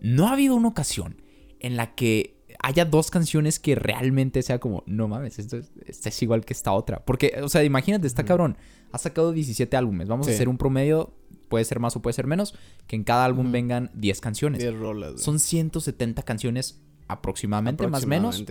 ¿No 0.01 0.27
ha 0.27 0.33
habido 0.33 0.55
una 0.55 0.69
ocasión 0.69 1.21
en 1.59 1.77
la 1.77 1.93
que 1.93 2.40
haya 2.71 2.85
dos 2.85 3.11
canciones 3.11 3.59
que 3.59 3.75
realmente 3.75 4.41
sea 4.41 4.59
como, 4.59 4.83
no 4.85 5.07
mames, 5.07 5.39
esto 5.39 5.57
es, 5.57 5.71
esta 5.85 6.09
es 6.09 6.21
igual 6.21 6.45
que 6.45 6.53
esta 6.53 6.71
otra? 6.71 7.03
Porque, 7.05 7.39
o 7.41 7.49
sea, 7.49 7.63
imagínate, 7.63 8.07
está 8.07 8.23
cabrón, 8.23 8.57
ha 8.91 8.97
sacado 8.97 9.31
17 9.31 9.75
álbumes, 9.77 10.07
vamos 10.07 10.27
a 10.27 10.31
hacer 10.31 10.49
un 10.49 10.57
promedio, 10.57 11.13
puede 11.49 11.65
ser 11.65 11.79
más 11.79 11.95
o 11.95 12.01
puede 12.01 12.13
ser 12.13 12.27
menos, 12.27 12.55
que 12.87 12.95
en 12.95 13.03
cada 13.03 13.25
álbum 13.25 13.51
vengan 13.51 13.91
10 13.93 14.21
canciones. 14.21 14.59
10 14.59 14.75
rolas. 14.75 15.21
Son 15.21 15.39
170 15.39 16.23
canciones 16.23 16.81
aproximadamente, 17.07 17.87
más 17.87 18.05
o 18.05 18.07
menos, 18.07 18.43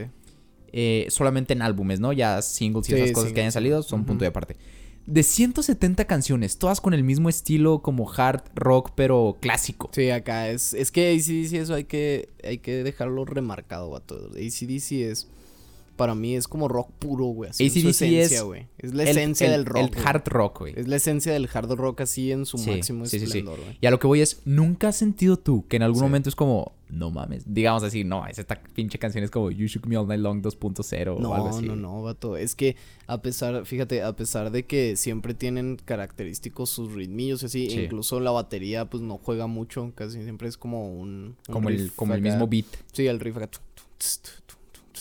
eh, 0.72 1.06
solamente 1.10 1.52
en 1.52 1.62
álbumes, 1.62 1.98
¿no? 2.00 2.12
Ya 2.12 2.40
singles 2.42 2.88
y 2.88 2.92
Sí, 2.92 2.98
esas 2.98 3.12
cosas 3.12 3.32
que 3.32 3.40
hayan 3.40 3.52
salido 3.52 3.82
son 3.82 4.04
punto 4.04 4.24
de 4.24 4.28
aparte. 4.28 4.56
De 5.06 5.22
170 5.22 6.04
canciones, 6.04 6.58
todas 6.58 6.80
con 6.80 6.94
el 6.94 7.02
mismo 7.02 7.28
estilo 7.28 7.82
como 7.82 8.10
hard 8.10 8.42
rock, 8.54 8.92
pero 8.94 9.38
clásico. 9.40 9.90
Sí, 9.92 10.10
acá 10.10 10.48
es. 10.48 10.74
Es 10.74 10.92
que 10.92 11.10
ACDC, 11.10 11.54
eso 11.54 11.74
hay 11.74 11.84
que, 11.84 12.28
hay 12.44 12.58
que 12.58 12.84
dejarlo 12.84 13.24
remarcado, 13.24 13.90
vato. 13.90 14.30
ACDC 14.34 14.92
es. 14.92 15.28
Para 16.00 16.14
mí 16.14 16.34
es 16.34 16.48
como 16.48 16.66
rock 16.66 16.90
puro, 16.98 17.26
güey. 17.26 17.50
Así 17.50 17.64
en 17.64 17.70
su 17.70 17.78
AC/DC 17.88 17.90
esencia, 18.06 18.38
es 18.38 18.42
güey. 18.42 18.66
Es 18.78 18.94
la 18.94 19.02
esencia 19.04 19.46
el- 19.48 19.52
del 19.52 19.66
rock. 19.66 19.96
El 19.96 20.06
hard 20.06 20.22
rock, 20.28 20.58
güey. 20.60 20.72
Es 20.76 20.88
la 20.88 20.96
esencia 20.96 21.32
del 21.34 21.46
hard 21.52 21.70
rock 21.74 22.00
así 22.00 22.32
en 22.32 22.46
su 22.46 22.56
Sí, 22.56 22.70
máximo 22.70 23.04
sí, 23.04 23.18
esplendor, 23.18 23.60
güey. 23.60 23.76
Y 23.82 23.86
a 23.86 23.90
lo 23.90 23.98
que 23.98 24.06
voy 24.06 24.22
es, 24.22 24.40
¿nunca 24.46 24.88
has 24.88 24.96
sentido 24.96 25.36
tú 25.38 25.66
que 25.68 25.76
en 25.76 25.82
algún 25.82 26.00
momento 26.00 26.30
es 26.30 26.34
como, 26.34 26.72
no 26.88 27.10
mames, 27.10 27.44
digamos 27.46 27.82
así, 27.82 28.02
no, 28.02 28.26
es 28.26 28.38
esta 28.38 28.60
pinche 28.74 28.98
canción 28.98 29.22
es 29.24 29.30
como 29.30 29.50
You 29.50 29.66
Shook 29.66 29.86
Me 29.86 29.98
All 29.98 30.08
Night 30.08 30.22
Long 30.22 30.40
2.0 30.42 31.08
o 31.08 31.16
algo 31.18 31.20
No, 31.20 31.48
así? 31.48 31.66
no, 31.66 31.76
no, 31.76 32.02
vato. 32.02 32.38
Es 32.38 32.54
que 32.56 32.76
a 33.06 33.20
pesar, 33.20 33.66
fíjate, 33.66 34.02
a 34.02 34.16
pesar 34.16 34.50
de 34.50 34.64
que 34.64 34.96
siempre 34.96 35.34
tienen 35.34 35.76
característicos 35.84 36.70
sus 36.70 36.92
ritmillos 36.94 37.42
y 37.42 37.46
así, 37.46 37.68
Sí. 37.70 37.80
incluso 37.82 38.20
la 38.20 38.30
batería 38.30 38.88
pues 38.88 39.02
no 39.02 39.18
juega 39.22 39.46
mucho, 39.46 39.92
casi 39.94 40.22
siempre 40.22 40.48
es 40.48 40.56
como 40.56 40.90
un... 40.98 41.36
un 41.46 41.52
Como 41.52 41.68
el, 41.68 41.92
como 41.92 42.14
el 42.14 42.22
mismo 42.22 42.46
beat. 42.48 42.64
Sí, 42.92 43.06
el 43.06 43.20
riff 43.20 43.36
acá. 43.36 43.50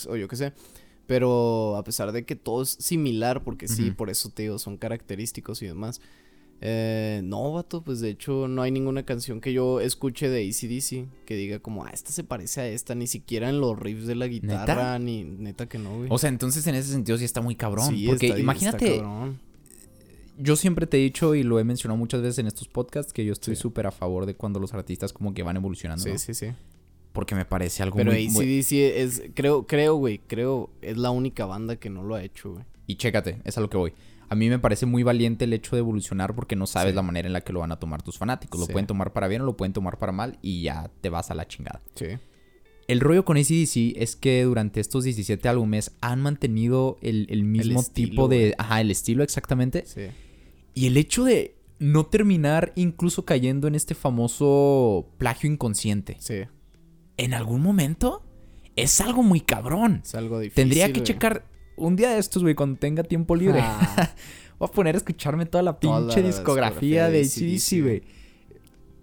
O 0.08 0.15
yo 0.15 0.27
qué 0.27 0.36
sé. 0.36 0.53
Pero 1.10 1.75
a 1.75 1.84
pesar 1.84 2.12
de 2.12 2.24
que 2.24 2.36
todo 2.36 2.62
es 2.62 2.70
similar, 2.80 3.44
porque 3.44 3.68
sí, 3.68 3.89
por 3.89 4.12
eso 4.12 4.30
te 4.30 4.44
digo, 4.44 4.60
son 4.60 4.78
característicos 4.78 5.62
y 5.63 5.66
demás. 5.66 6.01
Eh, 6.62 7.22
no, 7.24 7.51
vato, 7.54 7.82
pues 7.84 8.00
de 8.00 8.10
hecho 8.12 8.48
no 8.48 8.62
hay 8.62 8.70
ninguna 8.70 9.04
canción 9.04 9.42
que 9.42 9.51
yo 9.51 9.80
escuche 9.80 10.30
de 10.30 10.48
ACDC 10.48 11.25
que 11.25 11.36
diga 11.36 11.58
como, 11.60 11.86
ah, 11.86 11.89
esta 11.92 12.12
se 12.12 12.24
parece 12.24 12.62
a 12.62 12.68
esta, 12.68 12.94
ni 12.94 13.08
siquiera 13.08 13.50
en 13.50 13.60
los 13.60 13.80
riffs 13.80 14.06
de 14.06 14.13
la 14.13 14.28
guitarra, 14.28 15.00
ni 15.00 15.24
neta 15.24 15.68
que 15.68 15.80
no, 15.80 15.98
güey. 15.98 16.10
O 16.12 16.20
sea, 16.20 16.30
entonces 16.30 16.68
en 16.68 16.75
ese 16.75 16.92
sentido 16.92 17.18
sí 17.18 17.25
está 17.25 17.42
muy 17.42 17.56
cabrón. 17.56 17.88
Sí, 17.89 18.06
porque 18.08 18.28
está- 18.28 18.36
está 18.38 18.39
imagínate, 18.42 18.98
cabrón. 18.98 19.39
yo 20.38 20.56
siempre 20.58 20.86
te 20.86 20.98
he 20.98 21.01
dicho 21.01 21.34
y 21.34 21.42
lo 21.42 21.60
he 21.60 21.63
mencionado 21.63 21.98
muchas 21.98 22.22
veces 22.22 22.38
en 22.38 22.46
estos 22.48 22.68
podcasts 22.68 23.13
que 23.13 23.25
yo 23.25 23.34
estoy 23.34 23.56
Sí. 23.56 23.62
súper 23.63 23.88
a 23.88 23.92
favor 23.92 24.28
de 24.28 24.36
cuando 24.36 24.60
los 24.60 24.74
artistas 24.75 25.12
como 25.12 25.34
que 25.34 25.42
van 25.42 25.56
evolucionando. 25.56 26.04
Sí, 26.04 26.12
¿no? 26.12 26.18
sí, 26.20 26.34
sí. 26.36 26.48
Porque 27.19 27.35
me 27.35 27.43
parece 27.43 27.83
algo 27.83 27.97
Pero 27.97 28.13
muy, 28.13 28.29
muy- 28.29 28.45
ACDC 28.45 28.71
es, 29.01 29.23
creo, 29.33 29.67
creo, 29.67 29.95
güey, 29.95 30.19
creo, 30.19 30.69
es 30.81 30.97
la 30.97 31.11
única 31.11 31.45
banda 31.45 31.75
que 31.75 31.89
no 31.89 32.01
lo 32.01 32.15
ha 32.15 32.23
hecho, 32.23 32.53
güey. 32.53 32.63
Y 32.88 32.95
chécate, 32.95 33.41
es 33.43 33.57
a 33.57 33.61
lo 33.61 33.69
que 33.69 33.75
voy. 33.75 33.93
A 34.29 34.35
mí 34.35 34.47
me 34.47 34.57
parece 34.57 34.85
muy 34.85 35.03
valiente 35.03 35.43
el 35.43 35.51
hecho 35.51 35.75
de 35.75 35.79
evolucionar 35.79 36.33
porque 36.33 36.55
no 36.55 36.65
sabes 36.65 36.91
Sí. 36.93 36.95
la 36.95 37.01
manera 37.01 37.27
en 37.27 37.33
la 37.33 37.41
que 37.41 37.51
lo 37.51 37.59
van 37.59 37.73
a 37.73 37.79
tomar 37.79 38.01
tus 38.03 38.17
fanáticos. 38.17 38.57
Lo 38.59 38.67
Sí. 38.67 38.71
pueden 38.71 38.88
tomar 38.88 39.11
para 39.11 39.27
bien 39.27 39.41
o 39.41 39.45
lo 39.45 39.57
pueden 39.57 39.73
tomar 39.73 39.97
para 39.99 40.13
mal 40.13 40.38
y 40.41 40.61
ya 40.61 40.89
te 41.01 41.09
vas 41.09 41.29
a 41.29 41.35
la 41.35 41.45
chingada. 41.47 41.81
Sí. 41.95 42.05
El 42.88 43.01
rollo 43.01 43.25
con 43.25 43.35
ACDC 43.38 43.95
es 44.01 44.15
que 44.15 44.43
durante 44.43 44.79
estos 44.79 45.03
17 45.03 45.49
álbumes 45.49 45.91
han 45.99 46.21
mantenido 46.21 46.97
el, 47.01 47.27
el 47.29 47.43
mismo 47.43 47.81
estilo, 47.81 48.09
tipo 48.11 48.27
de... 48.29 48.55
Ajá, 48.57 48.79
el 48.81 48.91
estilo 48.91 49.23
exactamente. 49.23 49.83
Sí. 49.85 50.03
Y 50.73 50.88
el 50.88 50.95
hecho 50.95 51.25
de 51.25 51.55
no 51.79 52.05
terminar 52.07 52.71
incluso 52.75 53.25
cayendo 53.25 53.67
en 53.67 53.75
este 53.75 53.93
famoso 53.93 55.07
plagio 55.17 55.49
inconsciente. 55.51 56.17
Sí. 56.19 56.41
En 57.19 57.33
algún 57.33 57.61
momento 57.61 58.23
es 58.75 59.01
algo 59.01 59.23
muy 59.23 59.41
cabrón. 59.41 60.01
Es 60.03 60.15
algo 60.15 60.39
difícil. 60.39 60.55
Tendría 60.55 60.88
que 60.88 60.93
güey. 60.99 61.03
checar 61.03 61.45
un 61.75 61.95
día 61.95 62.09
de 62.11 62.19
estos, 62.19 62.41
güey, 62.43 62.55
cuando 62.55 62.79
tenga 62.79 63.03
tiempo 63.03 63.35
libre. 63.35 63.59
Ah, 63.61 64.09
Voy 64.59 64.67
a 64.67 64.71
poner 64.71 64.95
a 64.95 64.97
escucharme 64.97 65.45
toda 65.45 65.61
la 65.63 65.73
Toda 65.73 65.99
pinche 66.07 66.21
la 66.21 66.27
discografía 66.27 67.07
discografía 67.07 67.09
de 67.09 67.53
ACDC, 67.55 67.83
güey. 67.83 68.03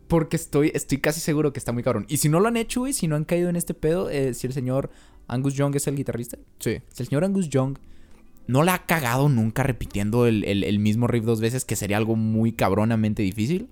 Porque 0.08 0.36
estoy, 0.36 0.70
estoy 0.74 0.98
casi 0.98 1.20
seguro 1.20 1.52
que 1.52 1.58
está 1.58 1.72
muy 1.72 1.82
cabrón. 1.82 2.04
Y 2.08 2.18
si 2.18 2.28
no 2.28 2.40
lo 2.40 2.48
han 2.48 2.56
hecho, 2.56 2.80
güey, 2.80 2.92
si 2.92 3.08
no 3.08 3.16
han 3.16 3.24
caído 3.24 3.48
en 3.48 3.56
este 3.56 3.74
pedo, 3.74 4.08
eh, 4.10 4.34
si 4.34 4.46
el 4.46 4.52
señor 4.52 4.90
Angus 5.28 5.54
Young 5.54 5.74
es 5.76 5.86
el 5.88 5.96
guitarrista, 5.96 6.38
sí. 6.60 6.78
si 6.92 7.02
el 7.02 7.08
señor 7.08 7.24
Angus 7.24 7.48
Young 7.48 7.78
no 8.46 8.62
la 8.62 8.74
ha 8.74 8.86
cagado 8.86 9.28
nunca 9.28 9.62
repitiendo 9.64 10.26
el, 10.26 10.44
el- 10.44 10.62
el 10.62 10.78
mismo 10.78 11.06
riff 11.08 11.24
dos 11.24 11.40
veces, 11.40 11.64
que 11.64 11.74
sería 11.74 11.96
algo 11.96 12.14
muy 12.14 12.52
cabronamente 12.52 13.22
difícil, 13.22 13.68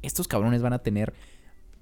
estos 0.00 0.26
cabrones 0.28 0.62
van 0.62 0.72
a 0.72 0.78
tener 0.78 1.12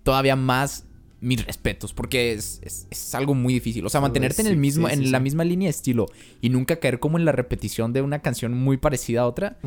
todavía 0.03 0.35
más 0.35 0.85
mis 1.21 1.45
respetos, 1.47 1.93
porque 1.95 2.33
es, 2.33 2.61
es- 2.63 2.87
es 2.91 3.15
algo 3.15 3.35
muy 3.35 3.55
difícil. 3.55 3.85
O 3.87 3.89
sea, 3.89 4.01
Sí, 4.01 4.03
mantenerte 4.03 4.43
en 4.43 4.49
el 4.49 4.57
mismo, 4.57 4.89
sí, 4.89 4.95
en 4.95 5.13
la 5.13 5.21
misma 5.21 5.45
línea 5.45 5.67
de 5.67 5.71
estilo 5.71 6.07
y 6.41 6.51
nunca 6.51 6.77
caer 6.77 7.01
como 7.01 7.19
en 7.19 7.25
la 7.25 7.33
repetición 7.33 7.93
de 7.93 8.03
una 8.03 8.21
canción 8.21 8.53
muy 8.55 8.77
parecida 8.77 9.23
a 9.23 9.27
otra, 9.27 9.59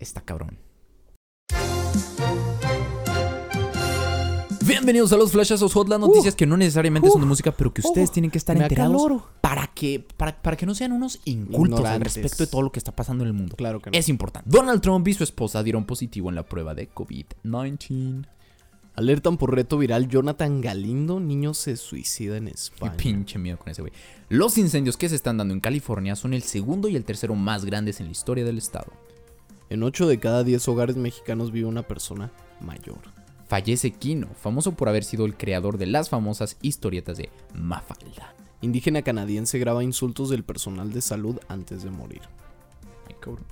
está 0.00 0.20
cabrón. 0.22 0.58
Bienvenidos 4.64 5.12
a 5.12 5.16
los 5.16 5.32
flashazos 5.32 5.72
hot, 5.74 5.88
las 5.88 5.98
noticias 5.98 6.34
que 6.36 6.46
no 6.46 6.56
necesariamente 6.56 7.08
son 7.10 7.20
de 7.20 7.26
música, 7.26 7.50
pero 7.52 7.74
que 7.74 7.80
ustedes 7.84 8.10
uh, 8.10 8.12
tienen 8.12 8.30
que 8.30 8.38
estar 8.38 8.56
enterados 8.56 9.22
para 9.40 9.66
que, 9.66 10.04
para, 10.16 10.40
para 10.40 10.56
que 10.56 10.66
no 10.66 10.74
sean 10.74 10.92
unos 10.92 11.20
incultos 11.24 11.84
al 11.84 12.00
respecto 12.00 12.44
de 12.44 12.46
todo 12.50 12.62
lo 12.62 12.70
que 12.72 12.78
está 12.78 12.94
pasando 12.94 13.24
en 13.24 13.28
el 13.28 13.34
mundo. 13.34 13.56
Claro 13.56 13.80
que 13.80 13.90
no. 13.90 13.98
Es 13.98 14.08
importante. 14.08 14.48
Donald 14.50 14.80
Trump 14.80 15.06
y 15.08 15.14
su 15.14 15.24
esposa 15.24 15.62
dieron 15.64 15.84
positivo 15.84 16.28
en 16.28 16.36
la 16.36 16.44
prueba 16.44 16.74
de 16.74 16.88
COVID-19. 16.90 18.26
Alertan 18.94 19.38
por 19.38 19.54
reto 19.54 19.78
viral 19.78 20.08
Jonathan 20.08 20.60
Galindo, 20.60 21.18
niño 21.18 21.54
se 21.54 21.76
suicida 21.76 22.36
en 22.36 22.44
Qué 22.46 22.50
España. 22.52 22.96
pinche 22.96 23.38
miedo 23.38 23.58
con 23.58 23.70
ese 23.70 23.80
güey. 23.80 23.92
Los 24.28 24.58
incendios 24.58 24.98
que 24.98 25.08
se 25.08 25.16
están 25.16 25.38
dando 25.38 25.54
en 25.54 25.60
California 25.60 26.14
son 26.14 26.34
el 26.34 26.42
segundo 26.42 26.88
y 26.88 26.96
el 26.96 27.04
tercero 27.04 27.34
más 27.34 27.64
grandes 27.64 28.00
en 28.00 28.06
la 28.06 28.12
historia 28.12 28.44
del 28.44 28.58
estado. 28.58 28.92
En 29.70 29.82
8 29.82 30.06
de 30.06 30.18
cada 30.18 30.44
10 30.44 30.68
hogares 30.68 30.96
mexicanos 30.96 31.52
vive 31.52 31.66
una 31.66 31.82
persona 31.82 32.32
mayor. 32.60 33.00
Fallece 33.48 33.92
Kino, 33.92 34.28
famoso 34.38 34.72
por 34.72 34.90
haber 34.90 35.04
sido 35.04 35.24
el 35.24 35.36
creador 35.36 35.78
de 35.78 35.86
las 35.86 36.10
famosas 36.10 36.58
historietas 36.60 37.16
de 37.16 37.30
Mafalda. 37.54 38.34
Indígena 38.60 39.02
canadiense 39.02 39.58
graba 39.58 39.82
insultos 39.82 40.28
del 40.28 40.44
personal 40.44 40.92
de 40.92 41.00
salud 41.00 41.38
antes 41.48 41.82
de 41.82 41.90
morir. 41.90 42.22
Ay, 43.08 43.16
cabrón. 43.20 43.46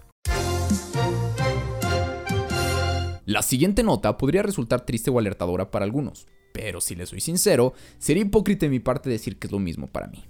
La 3.31 3.43
siguiente 3.43 3.85
nota 3.85 4.19
podría 4.19 4.43
resultar 4.43 4.81
triste 4.81 5.09
o 5.09 5.17
alertadora 5.17 5.71
para 5.71 5.85
algunos, 5.85 6.27
pero 6.53 6.81
si 6.81 6.97
les 6.97 7.11
soy 7.11 7.21
sincero, 7.21 7.75
sería 7.97 8.25
hipócrita 8.25 8.67
de 8.67 8.71
mi 8.71 8.81
parte 8.81 9.09
decir 9.09 9.39
que 9.39 9.47
es 9.47 9.53
lo 9.53 9.61
mismo 9.61 9.87
para 9.87 10.09
mí. 10.09 10.25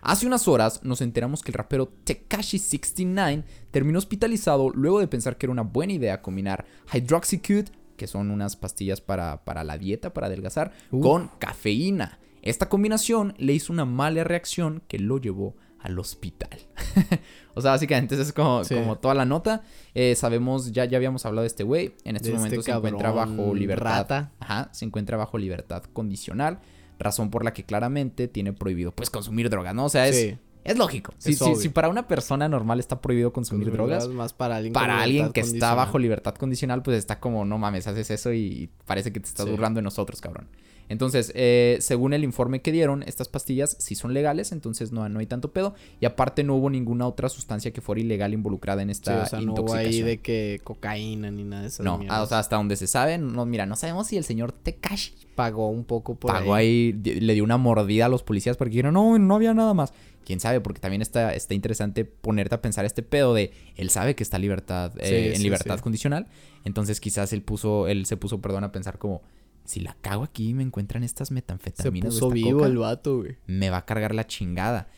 Hace 0.00 0.28
unas 0.28 0.46
horas 0.46 0.84
nos 0.84 1.00
enteramos 1.00 1.42
que 1.42 1.50
el 1.50 1.56
rapero 1.58 1.90
Tekashi69 2.04 3.42
terminó 3.72 3.98
hospitalizado 3.98 4.70
luego 4.70 5.00
de 5.00 5.08
pensar 5.08 5.36
que 5.36 5.46
era 5.46 5.50
una 5.50 5.62
buena 5.62 5.94
idea 5.94 6.22
combinar 6.22 6.66
Hydroxycut, 6.92 7.70
que 7.96 8.06
son 8.06 8.30
unas 8.30 8.54
pastillas 8.54 9.00
para, 9.00 9.44
para 9.44 9.64
la 9.64 9.76
dieta, 9.76 10.14
para 10.14 10.28
adelgazar, 10.28 10.70
con 10.92 11.32
cafeína. 11.40 12.20
Esta 12.42 12.68
combinación 12.68 13.34
le 13.38 13.54
hizo 13.54 13.72
una 13.72 13.86
mala 13.86 14.22
reacción 14.22 14.84
que 14.86 15.00
lo 15.00 15.18
llevó 15.18 15.56
al 15.86 15.98
hospital. 15.98 16.50
o 17.54 17.60
sea, 17.60 17.70
básicamente 17.72 18.20
es 18.20 18.32
como, 18.32 18.64
Sí. 18.64 18.74
como 18.74 18.98
toda 18.98 19.14
la 19.14 19.24
nota. 19.24 19.62
Eh, 19.94 20.14
sabemos, 20.14 20.72
ya, 20.72 20.84
ya 20.84 20.96
habíamos 20.98 21.24
hablado 21.26 21.42
de 21.42 21.46
este 21.48 21.64
güey. 21.64 21.94
En 22.04 22.16
estos 22.16 22.32
De 22.42 22.48
este 22.48 22.62
se 22.62 22.70
encuentra 22.72 23.10
bajo 23.12 23.54
libertad. 23.54 23.84
rata. 23.84 24.32
Ajá, 24.40 24.68
se 24.72 24.84
encuentra 24.84 25.16
bajo 25.16 25.38
libertad 25.38 25.84
condicional. 25.92 26.58
Razón 26.98 27.30
por 27.30 27.44
la 27.44 27.52
que 27.52 27.64
claramente 27.64 28.26
tiene 28.28 28.52
prohibido 28.52 28.90
pues 28.92 29.10
consumir 29.10 29.48
drogas, 29.50 29.74
¿no? 29.74 29.84
O 29.84 29.88
sea, 29.88 30.08
es, 30.08 30.16
Sí. 30.16 30.38
es 30.64 30.78
lógico. 30.78 31.12
Si, 31.18 31.32
Es 31.32 31.38
si- 31.38 31.44
obvio. 31.44 31.56
si 31.56 31.68
para 31.68 31.88
una 31.88 32.08
persona 32.08 32.48
normal 32.48 32.80
está 32.80 33.00
prohibido 33.00 33.32
consumir 33.32 33.70
drogas, 33.70 34.08
Más 34.08 34.32
para 34.32 34.56
alguien, 34.56 34.72
para 34.72 35.02
alguien 35.02 35.30
que 35.32 35.40
está 35.40 35.74
bajo 35.74 35.98
libertad 35.98 36.34
condicional, 36.34 36.82
pues 36.82 36.96
está 36.98 37.20
como, 37.20 37.44
no 37.44 37.58
mames, 37.58 37.86
haces 37.86 38.10
eso 38.10 38.32
y 38.32 38.70
parece 38.86 39.12
que 39.12 39.20
te 39.20 39.28
estás 39.28 39.44
Sí. 39.46 39.50
burlando 39.52 39.78
de 39.78 39.82
nosotros, 39.82 40.20
cabrón. 40.20 40.48
Entonces, 40.88 41.32
eh, 41.34 41.78
según 41.80 42.12
el 42.12 42.22
informe 42.24 42.62
que 42.62 42.70
dieron, 42.72 43.02
estas 43.02 43.28
pastillas 43.28 43.76
sí 43.80 43.94
son 43.94 44.14
legales, 44.14 44.52
entonces 44.52 44.92
no, 44.92 45.08
no 45.08 45.18
hay 45.18 45.26
tanto 45.26 45.52
pedo. 45.52 45.74
Y 46.00 46.06
aparte 46.06 46.44
no 46.44 46.54
hubo 46.54 46.70
ninguna 46.70 47.06
otra 47.06 47.28
sustancia 47.28 47.72
que 47.72 47.80
fuera 47.80 48.00
ilegal 48.00 48.32
involucrada 48.34 48.82
en 48.82 48.88
Sí, 48.88 48.92
esta 48.92 49.22
o 49.22 49.26
sea, 49.26 49.40
no 49.40 49.54
hubo 49.54 49.74
ahí 49.74 50.02
de 50.02 50.18
que 50.18 50.60
cocaína 50.62 51.30
ni 51.30 51.44
nada 51.44 51.62
de 51.62 51.68
esas 51.68 51.84
No, 51.84 51.98
mierdas. 51.98 52.20
o 52.22 52.26
sea, 52.26 52.38
hasta 52.38 52.56
donde 52.56 52.76
se 52.76 52.86
sabe, 52.86 53.18
no, 53.18 53.44
mira, 53.46 53.66
no 53.66 53.74
sabemos 53.76 54.06
si 54.06 54.16
el 54.16 54.24
señor 54.24 54.52
Tekashi 54.52 55.12
pagó 55.34 55.68
un 55.70 55.84
poco 55.84 56.14
por 56.14 56.32
pagó 56.32 56.54
ahí, 56.54 56.92
le 56.92 57.34
dio 57.34 57.44
una 57.44 57.56
mordida 57.56 58.06
a 58.06 58.08
los 58.08 58.22
policías 58.22 58.56
porque 58.56 58.70
dijeron, 58.70 58.94
no, 58.94 59.18
no 59.18 59.34
había 59.34 59.54
nada 59.54 59.74
más. 59.74 59.92
Quién 60.24 60.40
sabe, 60.40 60.60
porque 60.60 60.80
también 60.80 61.02
está, 61.02 61.34
está 61.34 61.54
interesante 61.54 62.04
ponerte 62.04 62.54
a 62.56 62.60
pensar 62.60 62.84
este 62.84 63.02
pedo 63.04 63.32
de 63.32 63.52
él 63.76 63.90
sabe 63.90 64.16
que 64.16 64.24
está 64.24 64.38
libertad, 64.40 64.92
eh, 64.98 65.06
Sí, 65.06 65.28
en 65.30 65.36
sí, 65.36 65.42
libertad 65.44 65.76
sí. 65.76 65.82
condicional. 65.82 66.26
Entonces 66.64 67.00
quizás 67.00 67.32
él 67.32 67.42
puso, 67.42 67.86
él 67.86 68.06
se 68.06 68.16
puso, 68.16 68.40
perdón, 68.40 68.64
a 68.64 68.72
pensar 68.72 68.98
como, 68.98 69.22
si 69.66 69.80
la 69.80 69.96
cago 70.00 70.24
aquí 70.24 70.48
y 70.50 70.54
me 70.54 70.62
encuentran 70.62 71.02
estas 71.04 71.28
Se 71.28 71.34
metanfetaminas. 71.34 72.14
o 72.16 72.16
puso 72.16 72.26
esta 72.28 72.34
vivo 72.34 72.58
coca, 72.58 72.70
el 72.70 72.78
vato, 72.78 73.16
güey. 73.18 73.36
Me 73.46 73.70
va 73.70 73.78
a 73.78 73.84
cargar 73.84 74.14
la 74.14 74.26
chingada. 74.26 74.88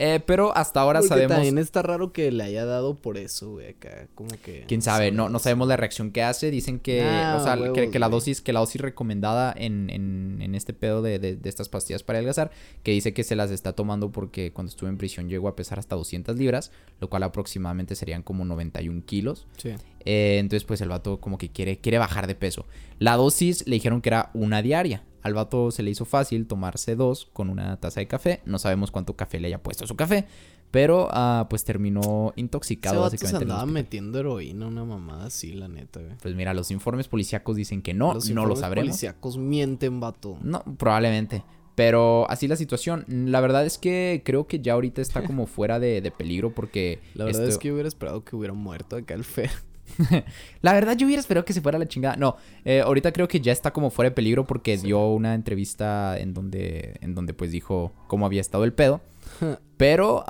Eh, 0.00 0.20
pero 0.24 0.56
hasta 0.56 0.80
ahora 0.80 1.00
Porque 1.00 1.08
sabemos. 1.08 1.32
también 1.34 1.58
está 1.58 1.82
raro 1.82 2.12
que 2.12 2.30
le 2.30 2.44
haya 2.44 2.64
dado 2.64 2.94
por 2.94 3.16
eso, 3.18 3.50
güey, 3.54 3.70
acá, 3.70 4.06
como 4.14 4.28
que... 4.44 4.64
Quién 4.68 4.80
sabe, 4.80 5.10
no, 5.10 5.28
no 5.28 5.40
sabemos 5.40 5.66
la 5.66 5.76
reacción 5.76 6.12
que 6.12 6.22
hace. 6.22 6.52
Dicen 6.52 6.78
que, 6.78 7.02
Nah, 7.02 7.34
o 7.36 7.42
sea, 7.42 7.56
que, 7.56 7.62
huevos, 7.62 7.90
que 7.90 7.98
la 7.98 8.08
dosis, 8.08 8.40
que 8.40 8.52
la 8.52 8.60
dosis 8.60 8.80
recomendada 8.80 9.52
en, 9.56 9.90
en, 9.90 10.38
en 10.40 10.54
este 10.54 10.72
pedo 10.72 11.02
de, 11.02 11.18
de- 11.18 11.34
de 11.34 11.48
estas 11.48 11.68
pastillas 11.68 12.04
para 12.04 12.18
adelgazar, 12.20 12.52
que 12.84 12.92
dice 12.92 13.12
que 13.12 13.24
se 13.24 13.34
las 13.34 13.50
está 13.50 13.72
tomando 13.72 14.12
porque 14.12 14.52
cuando 14.52 14.70
estuvo 14.70 14.88
en 14.88 14.98
prisión 14.98 15.28
llegó 15.28 15.48
a 15.48 15.56
pesar 15.56 15.80
hasta 15.80 15.96
200 15.96 16.36
libras, 16.38 16.70
lo 17.00 17.10
cual 17.10 17.24
aproximadamente 17.24 17.96
serían 17.96 18.22
como 18.22 18.44
91 18.44 19.02
kilos. 19.04 19.48
Sí. 19.56 19.70
Eh, 20.04 20.38
entonces, 20.38 20.64
pues 20.64 20.80
el 20.80 20.88
vato 20.88 21.20
como 21.20 21.38
que 21.38 21.50
quiere, 21.50 21.78
quiere 21.78 21.98
bajar 21.98 22.26
de 22.26 22.34
peso. 22.34 22.66
La 22.98 23.16
dosis 23.16 23.66
le 23.66 23.74
dijeron 23.76 24.00
que 24.00 24.08
era 24.10 24.30
una 24.34 24.62
diaria. 24.62 25.04
Al 25.22 25.34
vato 25.34 25.70
se 25.70 25.82
le 25.82 25.90
hizo 25.90 26.04
fácil 26.04 26.46
tomarse 26.46 26.94
dos 26.96 27.28
con 27.32 27.50
una 27.50 27.76
taza 27.78 28.00
de 28.00 28.06
café. 28.06 28.40
No 28.46 28.58
sabemos 28.58 28.90
cuánto 28.90 29.16
café 29.16 29.40
le 29.40 29.48
haya 29.48 29.62
puesto 29.62 29.84
a 29.84 29.86
su 29.88 29.96
café. 29.96 30.26
Pero 30.70 31.08
ah, 31.10 31.46
pues 31.48 31.64
terminó 31.64 32.30
Ese 32.32 32.40
intoxicado 32.42 33.00
vato 33.00 33.16
se 33.16 33.24
básicamente. 33.24 33.44
en 33.44 33.48
el 33.48 33.52
andaba 33.54 33.72
metiendo 33.72 34.18
heroína, 34.20 34.66
una 34.66 34.84
mamada 34.84 35.24
así, 35.26 35.52
la 35.54 35.66
neta, 35.66 36.00
güey. 36.00 36.12
Pues 36.20 36.34
mira, 36.34 36.52
los 36.54 36.70
informes 36.70 37.08
policíacos 37.08 37.56
dicen 37.56 37.80
que 37.82 37.94
no, 37.94 38.12
Los 38.14 38.28
no 38.30 38.44
lo 38.46 38.54
sabremos. 38.54 38.88
policíacos 38.90 39.38
mienten, 39.38 39.98
vato. 39.98 40.38
No, 40.42 40.62
probablemente. 40.76 41.42
Pero 41.74 42.28
así 42.30 42.48
la 42.48 42.56
situación. 42.56 43.04
La 43.08 43.40
verdad 43.40 43.64
es 43.64 43.78
que 43.78 44.22
creo 44.24 44.46
que 44.46 44.60
ya 44.60 44.74
ahorita 44.74 45.00
está 45.00 45.22
como 45.24 45.46
fuera 45.46 45.78
de, 45.80 46.00
de 46.00 46.10
peligro 46.10 46.54
porque... 46.54 47.00
La 47.14 47.24
verdad 47.24 47.42
esto- 47.44 47.52
es 47.54 47.58
que 47.58 47.72
hubiera 47.72 47.88
esperado 47.88 48.24
que 48.24 48.36
hubiera 48.36 48.52
muerto 48.52 48.96
acá 48.96 49.14
el 49.14 49.24
Fer. 49.24 49.50
La 50.62 50.72
verdad 50.72 50.96
yo 50.96 51.06
hubiera 51.06 51.20
esperado 51.20 51.44
que 51.44 51.52
se 51.52 51.60
fuera 51.60 51.78
la 51.78 51.86
chingada. 51.86 52.16
No, 52.16 52.36
eh, 52.64 52.80
ahorita 52.80 53.12
creo 53.12 53.28
que 53.28 53.40
ya 53.40 53.52
está 53.52 53.72
como 53.72 53.90
fuera 53.90 54.10
de 54.10 54.14
peligro 54.14 54.46
porque 54.46 54.76
dio 54.76 55.08
una 55.08 55.34
entrevista 55.34 56.18
en 56.18 56.34
donde, 56.34 56.96
en 57.00 57.14
donde 57.14 57.34
pues 57.34 57.50
dijo 57.50 57.92
cómo 58.06 58.26
había 58.26 58.40
estado 58.40 58.64
el 58.64 58.72
pedo. 58.72 59.00
Pero, 59.76 60.24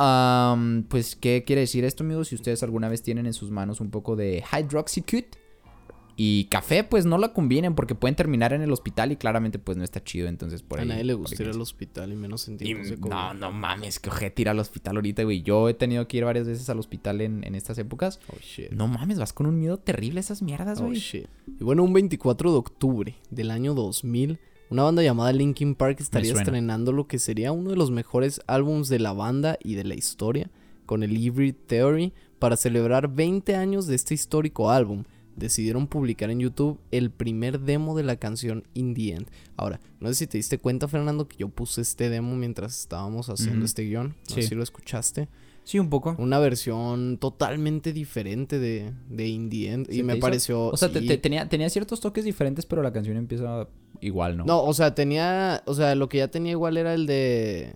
pues, 0.89 1.17
¿qué 1.17 1.45
quiere 1.47 1.61
decir 1.63 1.85
esto, 1.85 2.05
amigos? 2.05 2.29
Si 2.29 2.35
ustedes 2.35 2.63
alguna 2.63 2.89
vez 2.89 3.03
tienen 3.03 3.27
en 3.27 3.33
sus 3.33 3.51
manos 3.51 3.81
un 3.81 3.91
poco 3.91 4.15
de 4.15 4.43
Hydroxycut 4.53 5.37
y 6.21 6.47
café, 6.47 6.83
pues 6.83 7.07
no 7.07 7.17
la 7.17 7.33
combinen 7.33 7.77
porque 7.77 7.95
pueden 7.95 8.17
terminar 8.17 8.53
en 8.53 8.61
el 8.61 8.73
hospital 8.73 9.13
y 9.13 9.17
claramente 9.17 9.61
pues 9.61 9.77
no 9.79 9.85
está 9.85 10.03
chido. 10.03 10.27
Entonces, 10.27 10.63
por 10.63 10.81
a 10.81 10.83
ahí... 10.83 10.89
nadie 10.89 11.05
le 11.05 11.15
gusta 11.15 11.41
ir 11.41 11.49
al 11.49 11.61
hospital 11.61 12.13
y 12.13 12.17
menos 12.17 12.49
en 12.49 12.55
Y, 12.61 12.75
de 12.75 12.97
COVID. 12.99 13.09
no, 13.09 13.35
no 13.35 13.53
mames, 13.53 14.01
que 14.01 14.11
ojete 14.11 14.43
ir 14.43 14.49
al 14.49 14.59
hospital 14.59 14.97
ahorita, 14.97 15.23
güey. 15.23 15.43
Yo 15.43 15.69
he 15.69 15.75
tenido 15.75 16.09
que 16.09 16.17
ir 16.17 16.25
varias 16.25 16.49
veces 16.49 16.69
al 16.71 16.81
hospital 16.81 17.21
en, 17.21 17.45
en 17.45 17.55
estas 17.55 17.79
épocas. 17.79 18.19
Oh, 18.33 18.37
shit. 18.43 18.73
No 18.73 18.89
mames, 18.89 19.21
vas 19.21 19.33
con 19.33 19.47
un 19.47 19.61
miedo 19.61 19.77
terrible 19.79 20.19
a 20.19 20.23
esas 20.23 20.43
mierdas, 20.43 20.81
Oh, 20.81 20.87
güey. 20.87 20.99
shit. 20.99 21.29
Y 21.61 21.63
bueno, 21.63 21.85
un 21.85 21.93
24 21.93 22.51
de 22.51 22.59
octubre 22.59 23.15
del 23.31 23.53
año 23.53 23.75
2000, 23.75 24.41
una 24.71 24.83
banda 24.83 25.05
llamada 25.05 25.33
Linkin 25.33 25.77
Park 25.77 26.01
estaría 26.01 26.33
estrenando 26.33 26.91
lo 26.91 27.07
que 27.07 27.21
sería 27.21 27.53
uno 27.53 27.71
de 27.71 27.77
los 27.77 27.93
mejores 27.93 28.41
álbums 28.49 28.89
de 28.89 28.99
la 28.99 29.13
banda 29.13 29.57
y 29.63 29.75
de 29.77 29.85
la 29.85 29.95
historia, 29.95 30.51
con 30.85 31.05
el 31.05 31.17
Hybrid 31.17 31.55
Theory, 31.69 32.13
para 32.41 32.57
celebrar 32.57 33.07
20 33.07 33.55
años 33.55 33.87
de 33.87 33.95
este 33.95 34.15
histórico 34.15 34.73
álbum. 34.73 35.05
Decidieron 35.39 35.87
publicar 35.87 36.31
en 36.31 36.41
YouTube 36.41 36.79
el 36.91 37.11
primer 37.11 37.61
demo 37.61 37.97
de 37.97 38.03
la 38.03 38.17
canción 38.17 38.65
In 38.75 38.95
the 38.95 39.11
End. 39.13 39.27
Ahora, 39.57 39.81
no 40.01 40.09
sé 40.09 40.15
si 40.15 40.27
te 40.27 40.39
diste 40.39 40.59
cuenta, 40.59 40.89
Fernando, 40.89 41.29
que 41.29 41.37
yo 41.37 41.49
puse 41.49 41.81
este 41.81 42.11
demo 42.11 42.35
mientras 42.37 42.79
estábamos 42.81 43.29
haciendo 43.29 43.65
este 43.65 43.83
guion. 43.85 44.15
No 44.29 44.35
sé 44.35 44.43
Sí. 44.43 44.49
si 44.49 44.55
lo 44.55 44.63
escuchaste. 44.63 45.29
Sí, 45.65 45.79
un 45.79 45.91
poco. 45.91 46.17
Una 46.19 46.39
versión 46.39 47.19
totalmente 47.19 47.93
diferente 47.93 48.59
de, 48.59 48.93
de 49.11 49.29
In 49.29 49.51
the 49.51 49.71
End. 49.71 49.87
¿Se 49.87 49.97
Y 49.97 50.03
me 50.03 50.15
hizo? 50.15 50.21
pareció. 50.23 50.67
O 50.69 50.77
sea, 50.79 50.91
te- 50.91 51.01
sí, 51.01 51.07
te- 51.07 51.19
tenía, 51.19 51.47
tenía 51.49 51.69
ciertos 51.69 52.01
toques 52.01 52.25
diferentes, 52.25 52.65
pero 52.65 52.83
la 52.83 52.91
canción 52.93 53.19
empieza 53.19 53.69
igual, 54.01 54.39
¿no? 54.39 54.45
No, 54.47 54.63
o 54.65 54.73
sea, 54.73 54.95
tenía. 54.95 55.63
O 55.67 55.75
sea, 55.75 55.95
lo 55.95 56.09
que 56.09 56.19
ya 56.19 56.29
tenía 56.29 56.53
igual 56.53 56.79
era 56.79 56.95
el 56.95 57.07
de. 57.07 57.75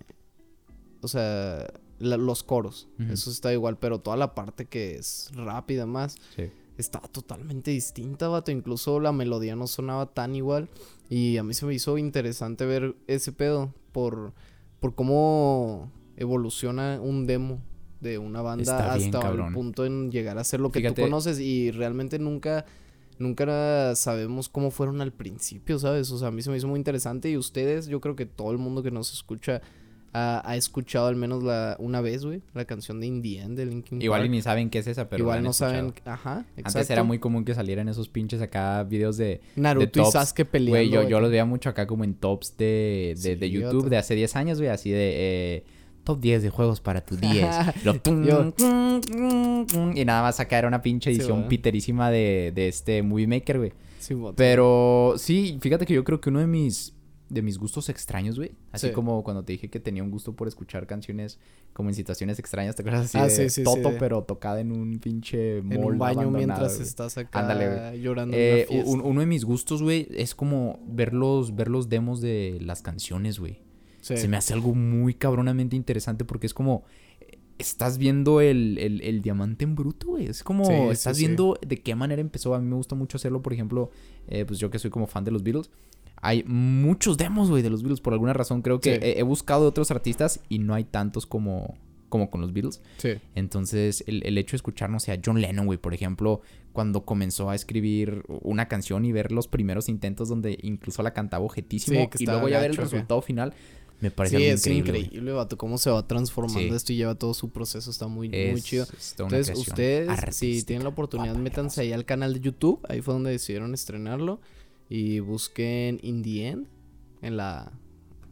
O 1.02 1.08
sea, 1.08 1.66
la- 1.98 2.16
los 2.16 2.42
coros. 2.42 2.88
Eso 3.10 3.30
está 3.30 3.52
igual, 3.52 3.76
pero 3.78 4.00
toda 4.00 4.16
la 4.16 4.34
parte 4.34 4.64
que 4.64 4.94
es 4.96 5.30
rápida 5.34 5.84
más. 5.84 6.16
Sí. 6.34 6.44
Estaba 6.78 7.06
totalmente 7.08 7.70
distinta, 7.70 8.28
vato. 8.28 8.50
Incluso 8.50 8.98
la 9.00 9.12
melodía 9.12 9.56
no 9.56 9.66
sonaba 9.66 10.06
tan 10.06 10.34
igual. 10.34 10.68
Y 11.08 11.36
a 11.36 11.42
mí 11.42 11.54
se 11.54 11.66
me 11.66 11.74
hizo 11.74 11.98
interesante 11.98 12.64
ver 12.66 12.96
ese 13.06 13.32
pedo. 13.32 13.74
Por, 13.92 14.32
por 14.80 14.94
cómo 14.94 15.92
evoluciona 16.16 16.98
un 17.00 17.26
demo 17.26 17.60
de 18.00 18.18
una 18.18 18.40
banda 18.42 18.62
Está 18.62 18.94
hasta 18.94 19.30
el 19.30 19.52
punto 19.52 19.84
en 19.84 20.10
llegar 20.10 20.38
a 20.38 20.44
ser 20.44 20.60
lo 20.60 20.72
que 20.72 20.80
Fíjate- 20.80 21.02
tú 21.02 21.02
conoces. 21.02 21.38
Y 21.40 21.70
realmente 21.70 22.18
nunca. 22.18 22.64
Nunca 23.18 23.94
sabemos 23.94 24.48
cómo 24.48 24.70
fueron 24.72 25.00
al 25.00 25.12
principio, 25.12 25.78
¿sabes? 25.78 26.10
O 26.10 26.18
sea, 26.18 26.28
a 26.28 26.30
mí 26.32 26.42
se 26.42 26.50
me 26.50 26.56
hizo 26.56 26.66
muy 26.66 26.78
interesante. 26.78 27.30
Y 27.30 27.36
ustedes, 27.36 27.86
yo 27.86 28.00
creo 28.00 28.16
que 28.16 28.26
todo 28.26 28.50
el 28.50 28.58
mundo 28.58 28.82
que 28.82 28.90
nos 28.90 29.12
escucha 29.12 29.60
ha, 30.14 30.42
ha 30.44 30.56
escuchado 30.56 31.06
al 31.06 31.16
menos 31.16 31.42
la, 31.42 31.76
una 31.78 32.00
vez, 32.00 32.24
güey, 32.24 32.42
la 32.54 32.64
canción 32.64 33.00
de 33.00 33.06
In 33.06 33.22
the 33.22 33.38
End 33.40 33.56
de 33.56 33.66
Linkin 33.66 34.02
Igual 34.02 34.20
y 34.20 34.24
Park. 34.24 34.30
ni 34.30 34.42
saben 34.42 34.70
qué 34.70 34.78
es 34.80 34.86
esa, 34.86 35.08
pero 35.08 35.22
Igual 35.24 35.42
no 35.42 35.52
saben. 35.52 35.94
Ajá, 36.04 36.44
Antes 36.62 36.90
era 36.90 37.02
muy 37.02 37.18
común 37.18 37.44
que 37.44 37.54
salieran 37.54 37.88
esos 37.88 38.08
pinches 38.08 38.40
acá 38.42 38.82
videos 38.84 39.16
de... 39.16 39.40
Naruto 39.56 39.84
y 40.00 40.02
tops. 40.02 40.12
Sasuke 40.12 40.44
peleando. 40.44 40.72
Güey, 40.78 40.90
yo, 40.90 41.00
de 41.02 41.10
yo 41.10 41.20
los 41.20 41.30
veía 41.30 41.44
mucho 41.44 41.68
acá 41.70 41.86
como 41.86 42.04
en 42.04 42.14
tops 42.14 42.56
de, 42.58 43.14
de, 43.22 43.36
de 43.36 43.46
Sí, 43.46 43.52
YouTube 43.52 43.88
de 43.88 43.96
hace 43.96 44.14
10 44.14 44.36
años, 44.36 44.58
güey, 44.58 44.70
así 44.70 44.90
de... 44.90 45.12
eh, 45.14 45.64
Top 46.04 46.18
10 46.20 46.42
de 46.42 46.50
juegos 46.50 46.80
para 46.80 47.00
tu 47.00 47.16
10. 47.16 47.46
Lo 47.84 47.94
tum, 48.00 48.24
Yo- 48.24 48.52
tum, 48.54 49.00
tum, 49.00 49.66
tum, 49.66 49.96
y 49.96 50.04
nada 50.04 50.22
más 50.22 50.40
acá 50.40 50.58
era 50.58 50.66
una 50.66 50.82
pinche 50.82 51.10
Sí, 51.10 51.16
edición 51.16 51.36
¿verdad? 51.38 51.48
piterísima 51.48 52.10
de, 52.10 52.50
de 52.52 52.66
este 52.66 53.02
Movie 53.04 53.28
Maker, 53.28 53.58
güey. 53.58 53.72
Sí. 54.00 54.16
Pero 54.36 55.14
sí, 55.16 55.58
fíjate 55.60 55.86
que 55.86 55.94
yo 55.94 56.02
creo 56.02 56.20
que 56.20 56.28
uno 56.30 56.40
de 56.40 56.48
mis 56.48 56.92
de 57.32 57.42
mis 57.42 57.58
gustos 57.58 57.88
extraños, 57.88 58.36
güey. 58.38 58.52
Así 58.72 58.88
Sí. 58.88 58.92
como 58.92 59.24
cuando 59.24 59.42
te 59.44 59.52
dije 59.52 59.68
que 59.70 59.80
tenía 59.80 60.02
un 60.02 60.10
gusto 60.10 60.34
por 60.36 60.48
escuchar 60.48 60.86
canciones 60.86 61.38
como 61.72 61.88
en 61.88 61.94
situaciones 61.94 62.38
extrañas, 62.38 62.76
¿te 62.76 62.82
acuerdas 62.82 63.06
así 63.06 63.18
Ah, 63.18 63.24
de 63.24 63.30
sí, 63.30 63.48
sí, 63.48 63.64
Toto, 63.64 63.90
sí. 63.90 63.96
pero 63.98 64.22
tocada 64.24 64.60
en 64.60 64.70
un 64.72 64.98
pinche 64.98 65.58
en 65.58 65.68
mall 65.68 65.92
un 65.94 65.98
baño 65.98 66.30
mientras 66.30 66.78
estás 66.78 67.16
acá 67.18 67.40
Ándale, 67.40 67.98
llorando 68.00 68.36
Eh, 68.36 68.50
en 68.50 68.54
una 68.56 68.66
fiesta. 68.66 68.90
un- 68.92 69.00
uno 69.00 69.20
de 69.20 69.26
mis 69.26 69.44
gustos, 69.44 69.82
güey, 69.82 70.06
es 70.10 70.34
como 70.34 70.78
ver 70.86 71.14
los, 71.14 71.56
ver 71.56 71.68
los 71.68 71.88
demos 71.88 72.20
de 72.20 72.58
las 72.60 72.82
canciones, 72.82 73.38
güey. 73.38 73.60
Se 74.02 74.26
me 74.28 74.36
hace 74.36 74.52
algo 74.52 74.74
muy 74.74 75.14
cabronamente 75.14 75.74
interesante 75.76 76.24
porque 76.24 76.46
es 76.46 76.54
como... 76.54 76.84
Estás 77.58 77.96
viendo 77.98 78.40
el, 78.40 78.76
el- 78.78 79.00
el 79.02 79.22
diamante 79.22 79.62
en 79.64 79.76
bruto, 79.76 80.08
güey. 80.08 80.26
Es 80.26 80.42
como... 80.42 80.64
Sí, 80.64 80.72
estás 80.90 81.16
sí. 81.16 81.24
viendo 81.24 81.56
de 81.64 81.80
qué 81.80 81.94
manera 81.94 82.20
empezó. 82.20 82.54
A 82.56 82.58
mí 82.60 82.66
me 82.66 82.74
gusta 82.74 82.96
mucho 82.96 83.16
hacerlo, 83.18 83.40
por 83.42 83.52
ejemplo... 83.52 83.90
eh, 84.26 84.44
pues 84.44 84.58
yo 84.58 84.68
que 84.70 84.78
soy 84.80 84.90
como 84.90 85.06
fan 85.06 85.22
de 85.22 85.30
los 85.30 85.42
Beatles. 85.44 85.70
Hay 86.22 86.44
muchos 86.44 87.18
demos, 87.18 87.50
güey, 87.50 87.62
de 87.62 87.68
los 87.70 87.82
Beatles. 87.82 88.00
Por 88.00 88.12
alguna 88.14 88.32
razón 88.32 88.62
creo 88.62 88.80
que 88.80 88.94
Sí. 88.94 89.00
he, 89.02 89.18
he 89.18 89.22
buscado 89.22 89.62
de 89.62 89.68
otros 89.68 89.90
artistas 89.90 90.40
y 90.48 90.58
no 90.60 90.72
hay 90.74 90.84
tantos 90.84 91.26
como, 91.26 91.76
como 92.08 92.30
con 92.30 92.40
los 92.40 92.52
Beatles. 92.52 92.80
Sí. 92.98 93.14
Entonces, 93.34 94.04
el, 94.06 94.24
el 94.24 94.38
hecho 94.38 94.52
de 94.52 94.56
escuchar, 94.58 94.88
no 94.88 95.00
sé, 95.00 95.12
a 95.12 95.20
John 95.24 95.40
Lennon, 95.40 95.66
güey, 95.66 95.78
por 95.78 95.94
ejemplo, 95.94 96.40
cuando 96.72 97.04
comenzó 97.04 97.50
a 97.50 97.54
escribir 97.54 98.22
una 98.28 98.68
canción 98.68 99.04
y 99.04 99.12
ver 99.12 99.32
los 99.32 99.48
primeros 99.48 99.88
intentos 99.88 100.28
donde 100.28 100.58
incluso 100.62 101.02
la 101.02 101.12
cantaba 101.12 101.44
objetísimo 101.44 102.08
Sí, 102.14 102.22
y 102.24 102.26
luego 102.26 102.48
ya 102.48 102.60
ver 102.60 102.70
el 102.70 102.76
resultado 102.76 103.20
final, 103.20 103.52
me 104.00 104.10
parece 104.10 104.36
Sí, 104.36 104.42
algo 104.44 104.54
es 104.54 104.66
increíble. 104.66 104.98
increíble, 105.00 105.32
vato, 105.32 105.56
cómo 105.58 105.76
se 105.78 105.90
va 105.90 106.06
transformando 106.06 106.60
Sí. 106.60 106.74
esto 106.74 106.92
y 106.92 106.96
lleva 106.96 107.14
todo 107.14 107.34
su 107.34 107.50
proceso, 107.50 107.90
está 107.90 108.06
muy, 108.08 108.28
muy 108.28 108.36
Es- 108.38 108.64
chido. 108.64 108.86
toda 109.16 109.28
una 109.28 109.38
Entonces, 109.38 109.58
ustedes, 109.68 110.36
si 110.36 110.62
tienen 110.64 110.84
la 110.84 110.90
oportunidad, 110.90 111.34
métanse 111.36 111.80
ahí 111.82 111.92
al 111.92 112.04
canal 112.04 112.34
de 112.34 112.40
YouTube, 112.40 112.80
ahí 112.88 113.00
fue 113.00 113.12
donde 113.14 113.30
decidieron 113.32 113.74
estrenarlo, 113.74 114.40
y 114.94 115.20
busquen 115.20 115.98
In 116.02 116.22
The 116.22 116.48
End 116.48 116.66
en 117.22 117.36
la, 117.38 117.72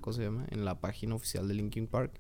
¿cómo 0.02 0.12
se 0.14 0.22
llama? 0.24 0.46
En 0.50 0.64
la 0.64 0.78
página 0.80 1.14
oficial 1.14 1.48
de 1.48 1.54
Linkin 1.54 1.86
Park, 1.86 2.12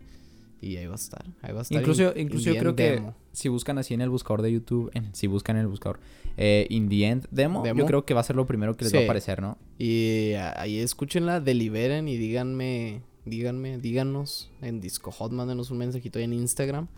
y 0.62 0.76
ahí 0.76 0.86
va 0.86 0.92
a 0.92 0.96
estar, 0.96 1.24
ahí 1.42 1.52
va 1.52 1.58
a 1.60 1.62
estar. 1.62 1.78
Incluso, 1.78 2.12
In- 2.14 2.22
incluso 2.22 2.48
In 2.50 2.54
yo 2.54 2.60
creo 2.60 2.76
que 2.76 3.02
si 3.32 3.48
buscan 3.48 3.76
así 3.78 3.92
en 3.94 4.00
el 4.00 4.08
buscador 4.08 4.40
de 4.42 4.52
YouTube, 4.52 4.90
en- 4.94 5.14
si 5.14 5.26
buscan 5.26 5.56
en 5.56 5.62
el 5.62 5.68
buscador, 5.68 6.00
eh, 6.36 6.66
In 6.70 6.88
the 6.88 7.04
End 7.06 7.26
demo, 7.30 7.62
Demo. 7.62 7.80
yo 7.80 7.86
creo 7.86 8.04
que 8.06 8.14
va 8.14 8.20
a 8.20 8.24
ser 8.24 8.36
lo 8.36 8.46
primero 8.46 8.76
que 8.76 8.84
les 8.84 8.94
va 8.94 9.00
a 9.00 9.04
aparecer, 9.04 9.42
¿no? 9.42 9.58
Y 9.78 10.32
a- 10.34 10.58
ahí 10.60 10.78
escúchenla, 10.78 11.40
deliberen 11.40 12.08
y 12.08 12.16
díganme, 12.16 13.02
díganme, 13.26 13.78
díganos 13.78 14.50
en 14.62 14.80
Disco 14.80 15.10
Hot, 15.10 15.32
mándenos 15.32 15.70
un 15.70 15.78
mensajito 15.78 16.18
ahí 16.18 16.24
en 16.24 16.32
Instagram. 16.32 16.88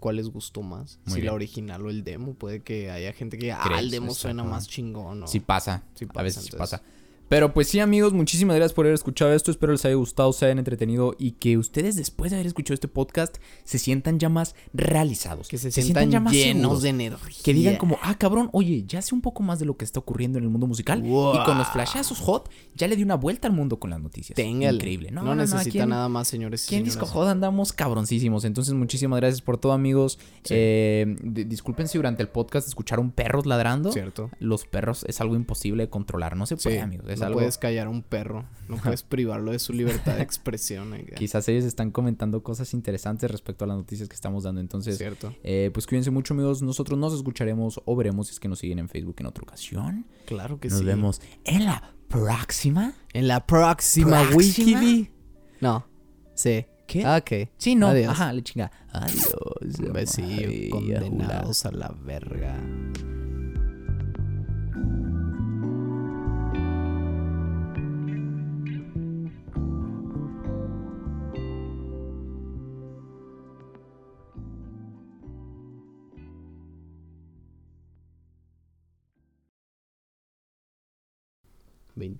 ¿Cuál 0.00 0.16
les 0.16 0.28
gustó 0.30 0.62
más? 0.62 0.98
Muy 1.04 1.14
si 1.14 1.20
bien. 1.20 1.26
la 1.26 1.34
original 1.34 1.84
o 1.84 1.90
el 1.90 2.02
demo. 2.02 2.34
Puede 2.34 2.62
que 2.62 2.90
haya 2.90 3.12
gente 3.12 3.36
que 3.38 3.44
diga, 3.44 3.60
ah, 3.62 3.78
el 3.78 3.90
demo 3.90 4.14
suena 4.14 4.42
más 4.42 4.66
chingón. 4.66 5.20
¿no? 5.20 5.26
Sí 5.26 5.40
pasa. 5.40 5.84
Sí 5.94 6.06
a 6.14 6.22
veces 6.22 6.42
sí 6.42 6.48
entonces. 6.52 6.80
pasa. 6.80 6.82
Pero 7.30 7.54
pues 7.54 7.68
sí, 7.68 7.78
amigos, 7.78 8.12
muchísimas 8.12 8.56
gracias 8.56 8.72
por 8.74 8.86
haber 8.86 8.94
escuchado 8.94 9.32
esto. 9.32 9.52
Espero 9.52 9.70
les 9.70 9.84
haya 9.84 9.94
gustado, 9.94 10.32
se 10.32 10.46
hayan 10.46 10.58
entretenido 10.58 11.14
y 11.16 11.30
que 11.30 11.56
ustedes 11.58 11.94
después 11.94 12.32
de 12.32 12.38
haber 12.38 12.48
escuchado 12.48 12.74
este 12.74 12.88
podcast 12.88 13.36
se 13.62 13.78
sientan 13.78 14.18
ya 14.18 14.28
más 14.28 14.56
realizados. 14.74 15.46
que 15.46 15.56
se, 15.56 15.70
sientan, 15.70 16.10
ya 16.10 16.18
más 16.18 16.32
llenos 16.32 16.62
seguros. 16.62 16.82
de 16.82 16.88
energía. 16.88 17.42
Que 17.44 17.54
digan 17.54 17.76
como, 17.76 17.98
ah, 18.02 18.16
cabrón, 18.18 18.50
oye, 18.52 18.82
ya 18.84 19.00
sé 19.00 19.14
un 19.14 19.20
poco 19.20 19.44
más 19.44 19.60
de 19.60 19.64
lo 19.66 19.76
que 19.76 19.84
está 19.84 20.00
ocurriendo 20.00 20.38
en 20.38 20.44
el 20.44 20.50
mundo 20.50 20.66
musical. 20.66 21.02
Wow. 21.02 21.36
Y 21.36 21.44
con 21.44 21.56
los 21.56 21.68
flashazos 21.68 22.18
hot, 22.18 22.50
ya 22.74 22.88
le 22.88 22.96
di 22.96 23.04
una 23.04 23.14
vuelta 23.14 23.46
al 23.46 23.54
mundo 23.54 23.78
con 23.78 23.90
las 23.90 24.00
noticias. 24.00 24.34
Téngale. 24.34 24.74
Increíble. 24.74 25.12
No, 25.12 25.22
No, 25.22 25.36
necesita 25.36 25.86
nada 25.86 26.08
más, 26.08 26.26
señores. 26.26 26.70
en 26.72 26.82
Disco. 26.82 27.06
Hot 27.06 27.28
andamos 27.28 27.72
cabroncísimos. 27.72 28.44
Entonces, 28.44 28.74
muchísimas 28.74 29.20
gracias 29.20 29.40
por 29.40 29.56
todo, 29.56 29.70
amigos. 29.70 30.18
Sí. 30.42 30.54
Eh, 30.56 31.16
di- 31.22 31.44
disculpen 31.44 31.86
si 31.86 31.96
durante 31.96 32.24
el 32.24 32.28
podcast 32.28 32.66
escucharon 32.66 33.12
perros 33.12 33.46
ladrando. 33.46 33.92
Cierto. 33.92 34.30
Los 34.40 34.64
perros 34.66 35.04
es 35.06 35.20
algo 35.20 35.36
imposible 35.36 35.84
de 35.84 35.90
controlar. 35.90 36.36
No 36.36 36.46
se 36.46 36.56
puede, 36.56 36.74
Sí, 36.76 36.82
amigos. 36.82 37.06
Es 37.08 37.19
no 37.20 37.26
algo. 37.26 37.38
puedes 37.38 37.58
callar 37.58 37.86
a 37.86 37.90
un 37.90 38.02
perro. 38.02 38.44
No 38.68 38.76
puedes 38.76 39.02
privarlo 39.02 39.52
de 39.52 39.58
su 39.58 39.72
libertad 39.72 40.16
de 40.16 40.22
expresión. 40.22 40.92
acá. 40.94 41.14
Quizás 41.16 41.48
ellos 41.48 41.64
están 41.64 41.90
comentando 41.90 42.42
cosas 42.42 42.72
interesantes 42.74 43.30
respecto 43.30 43.64
a 43.64 43.68
las 43.68 43.76
noticias 43.76 44.08
que 44.08 44.14
estamos 44.14 44.44
dando. 44.44 44.60
Entonces, 44.60 44.96
Cierto. 44.98 45.34
eh, 45.42 45.70
pues 45.72 45.86
cuídense 45.86 46.10
mucho, 46.10 46.34
amigos. 46.34 46.62
Nosotros 46.62 46.98
nos 46.98 47.14
escucharemos 47.14 47.80
o 47.84 47.96
veremos 47.96 48.28
si 48.28 48.32
es 48.34 48.40
que 48.40 48.48
nos 48.48 48.58
siguen 48.58 48.78
en 48.78 48.88
Facebook 48.88 49.16
en 49.18 49.26
otra 49.26 49.42
ocasión. 49.42 50.06
Claro 50.26 50.58
que 50.60 50.68
nos 50.68 50.78
sí. 50.78 50.84
vemos 50.84 51.20
en 51.44 51.64
la 51.64 51.94
próxima. 52.08 52.94
En 53.12 53.28
la 53.28 53.46
próxima, 53.46 54.22
¿Próxima? 54.28 54.80
Wiki. 54.80 55.10
No. 55.60 55.86
Sí. 56.34 56.64
¿Qué? 56.86 57.04
Ah, 57.04 57.18
ok. 57.20 57.48
Sí, 57.56 57.76
no. 57.76 57.88
Adiós. 57.88 58.10
Ajá, 58.10 58.32
le 58.32 58.42
chinga. 58.42 58.70
Adiós. 58.92 59.34
Un 59.78 59.92
besillo. 59.92 60.70
Condenados 60.70 61.64
a 61.66 61.70
la 61.72 61.94
verga. 62.04 62.56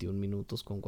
Veintiún 0.00 0.18
minutos 0.18 0.64
con 0.64 0.80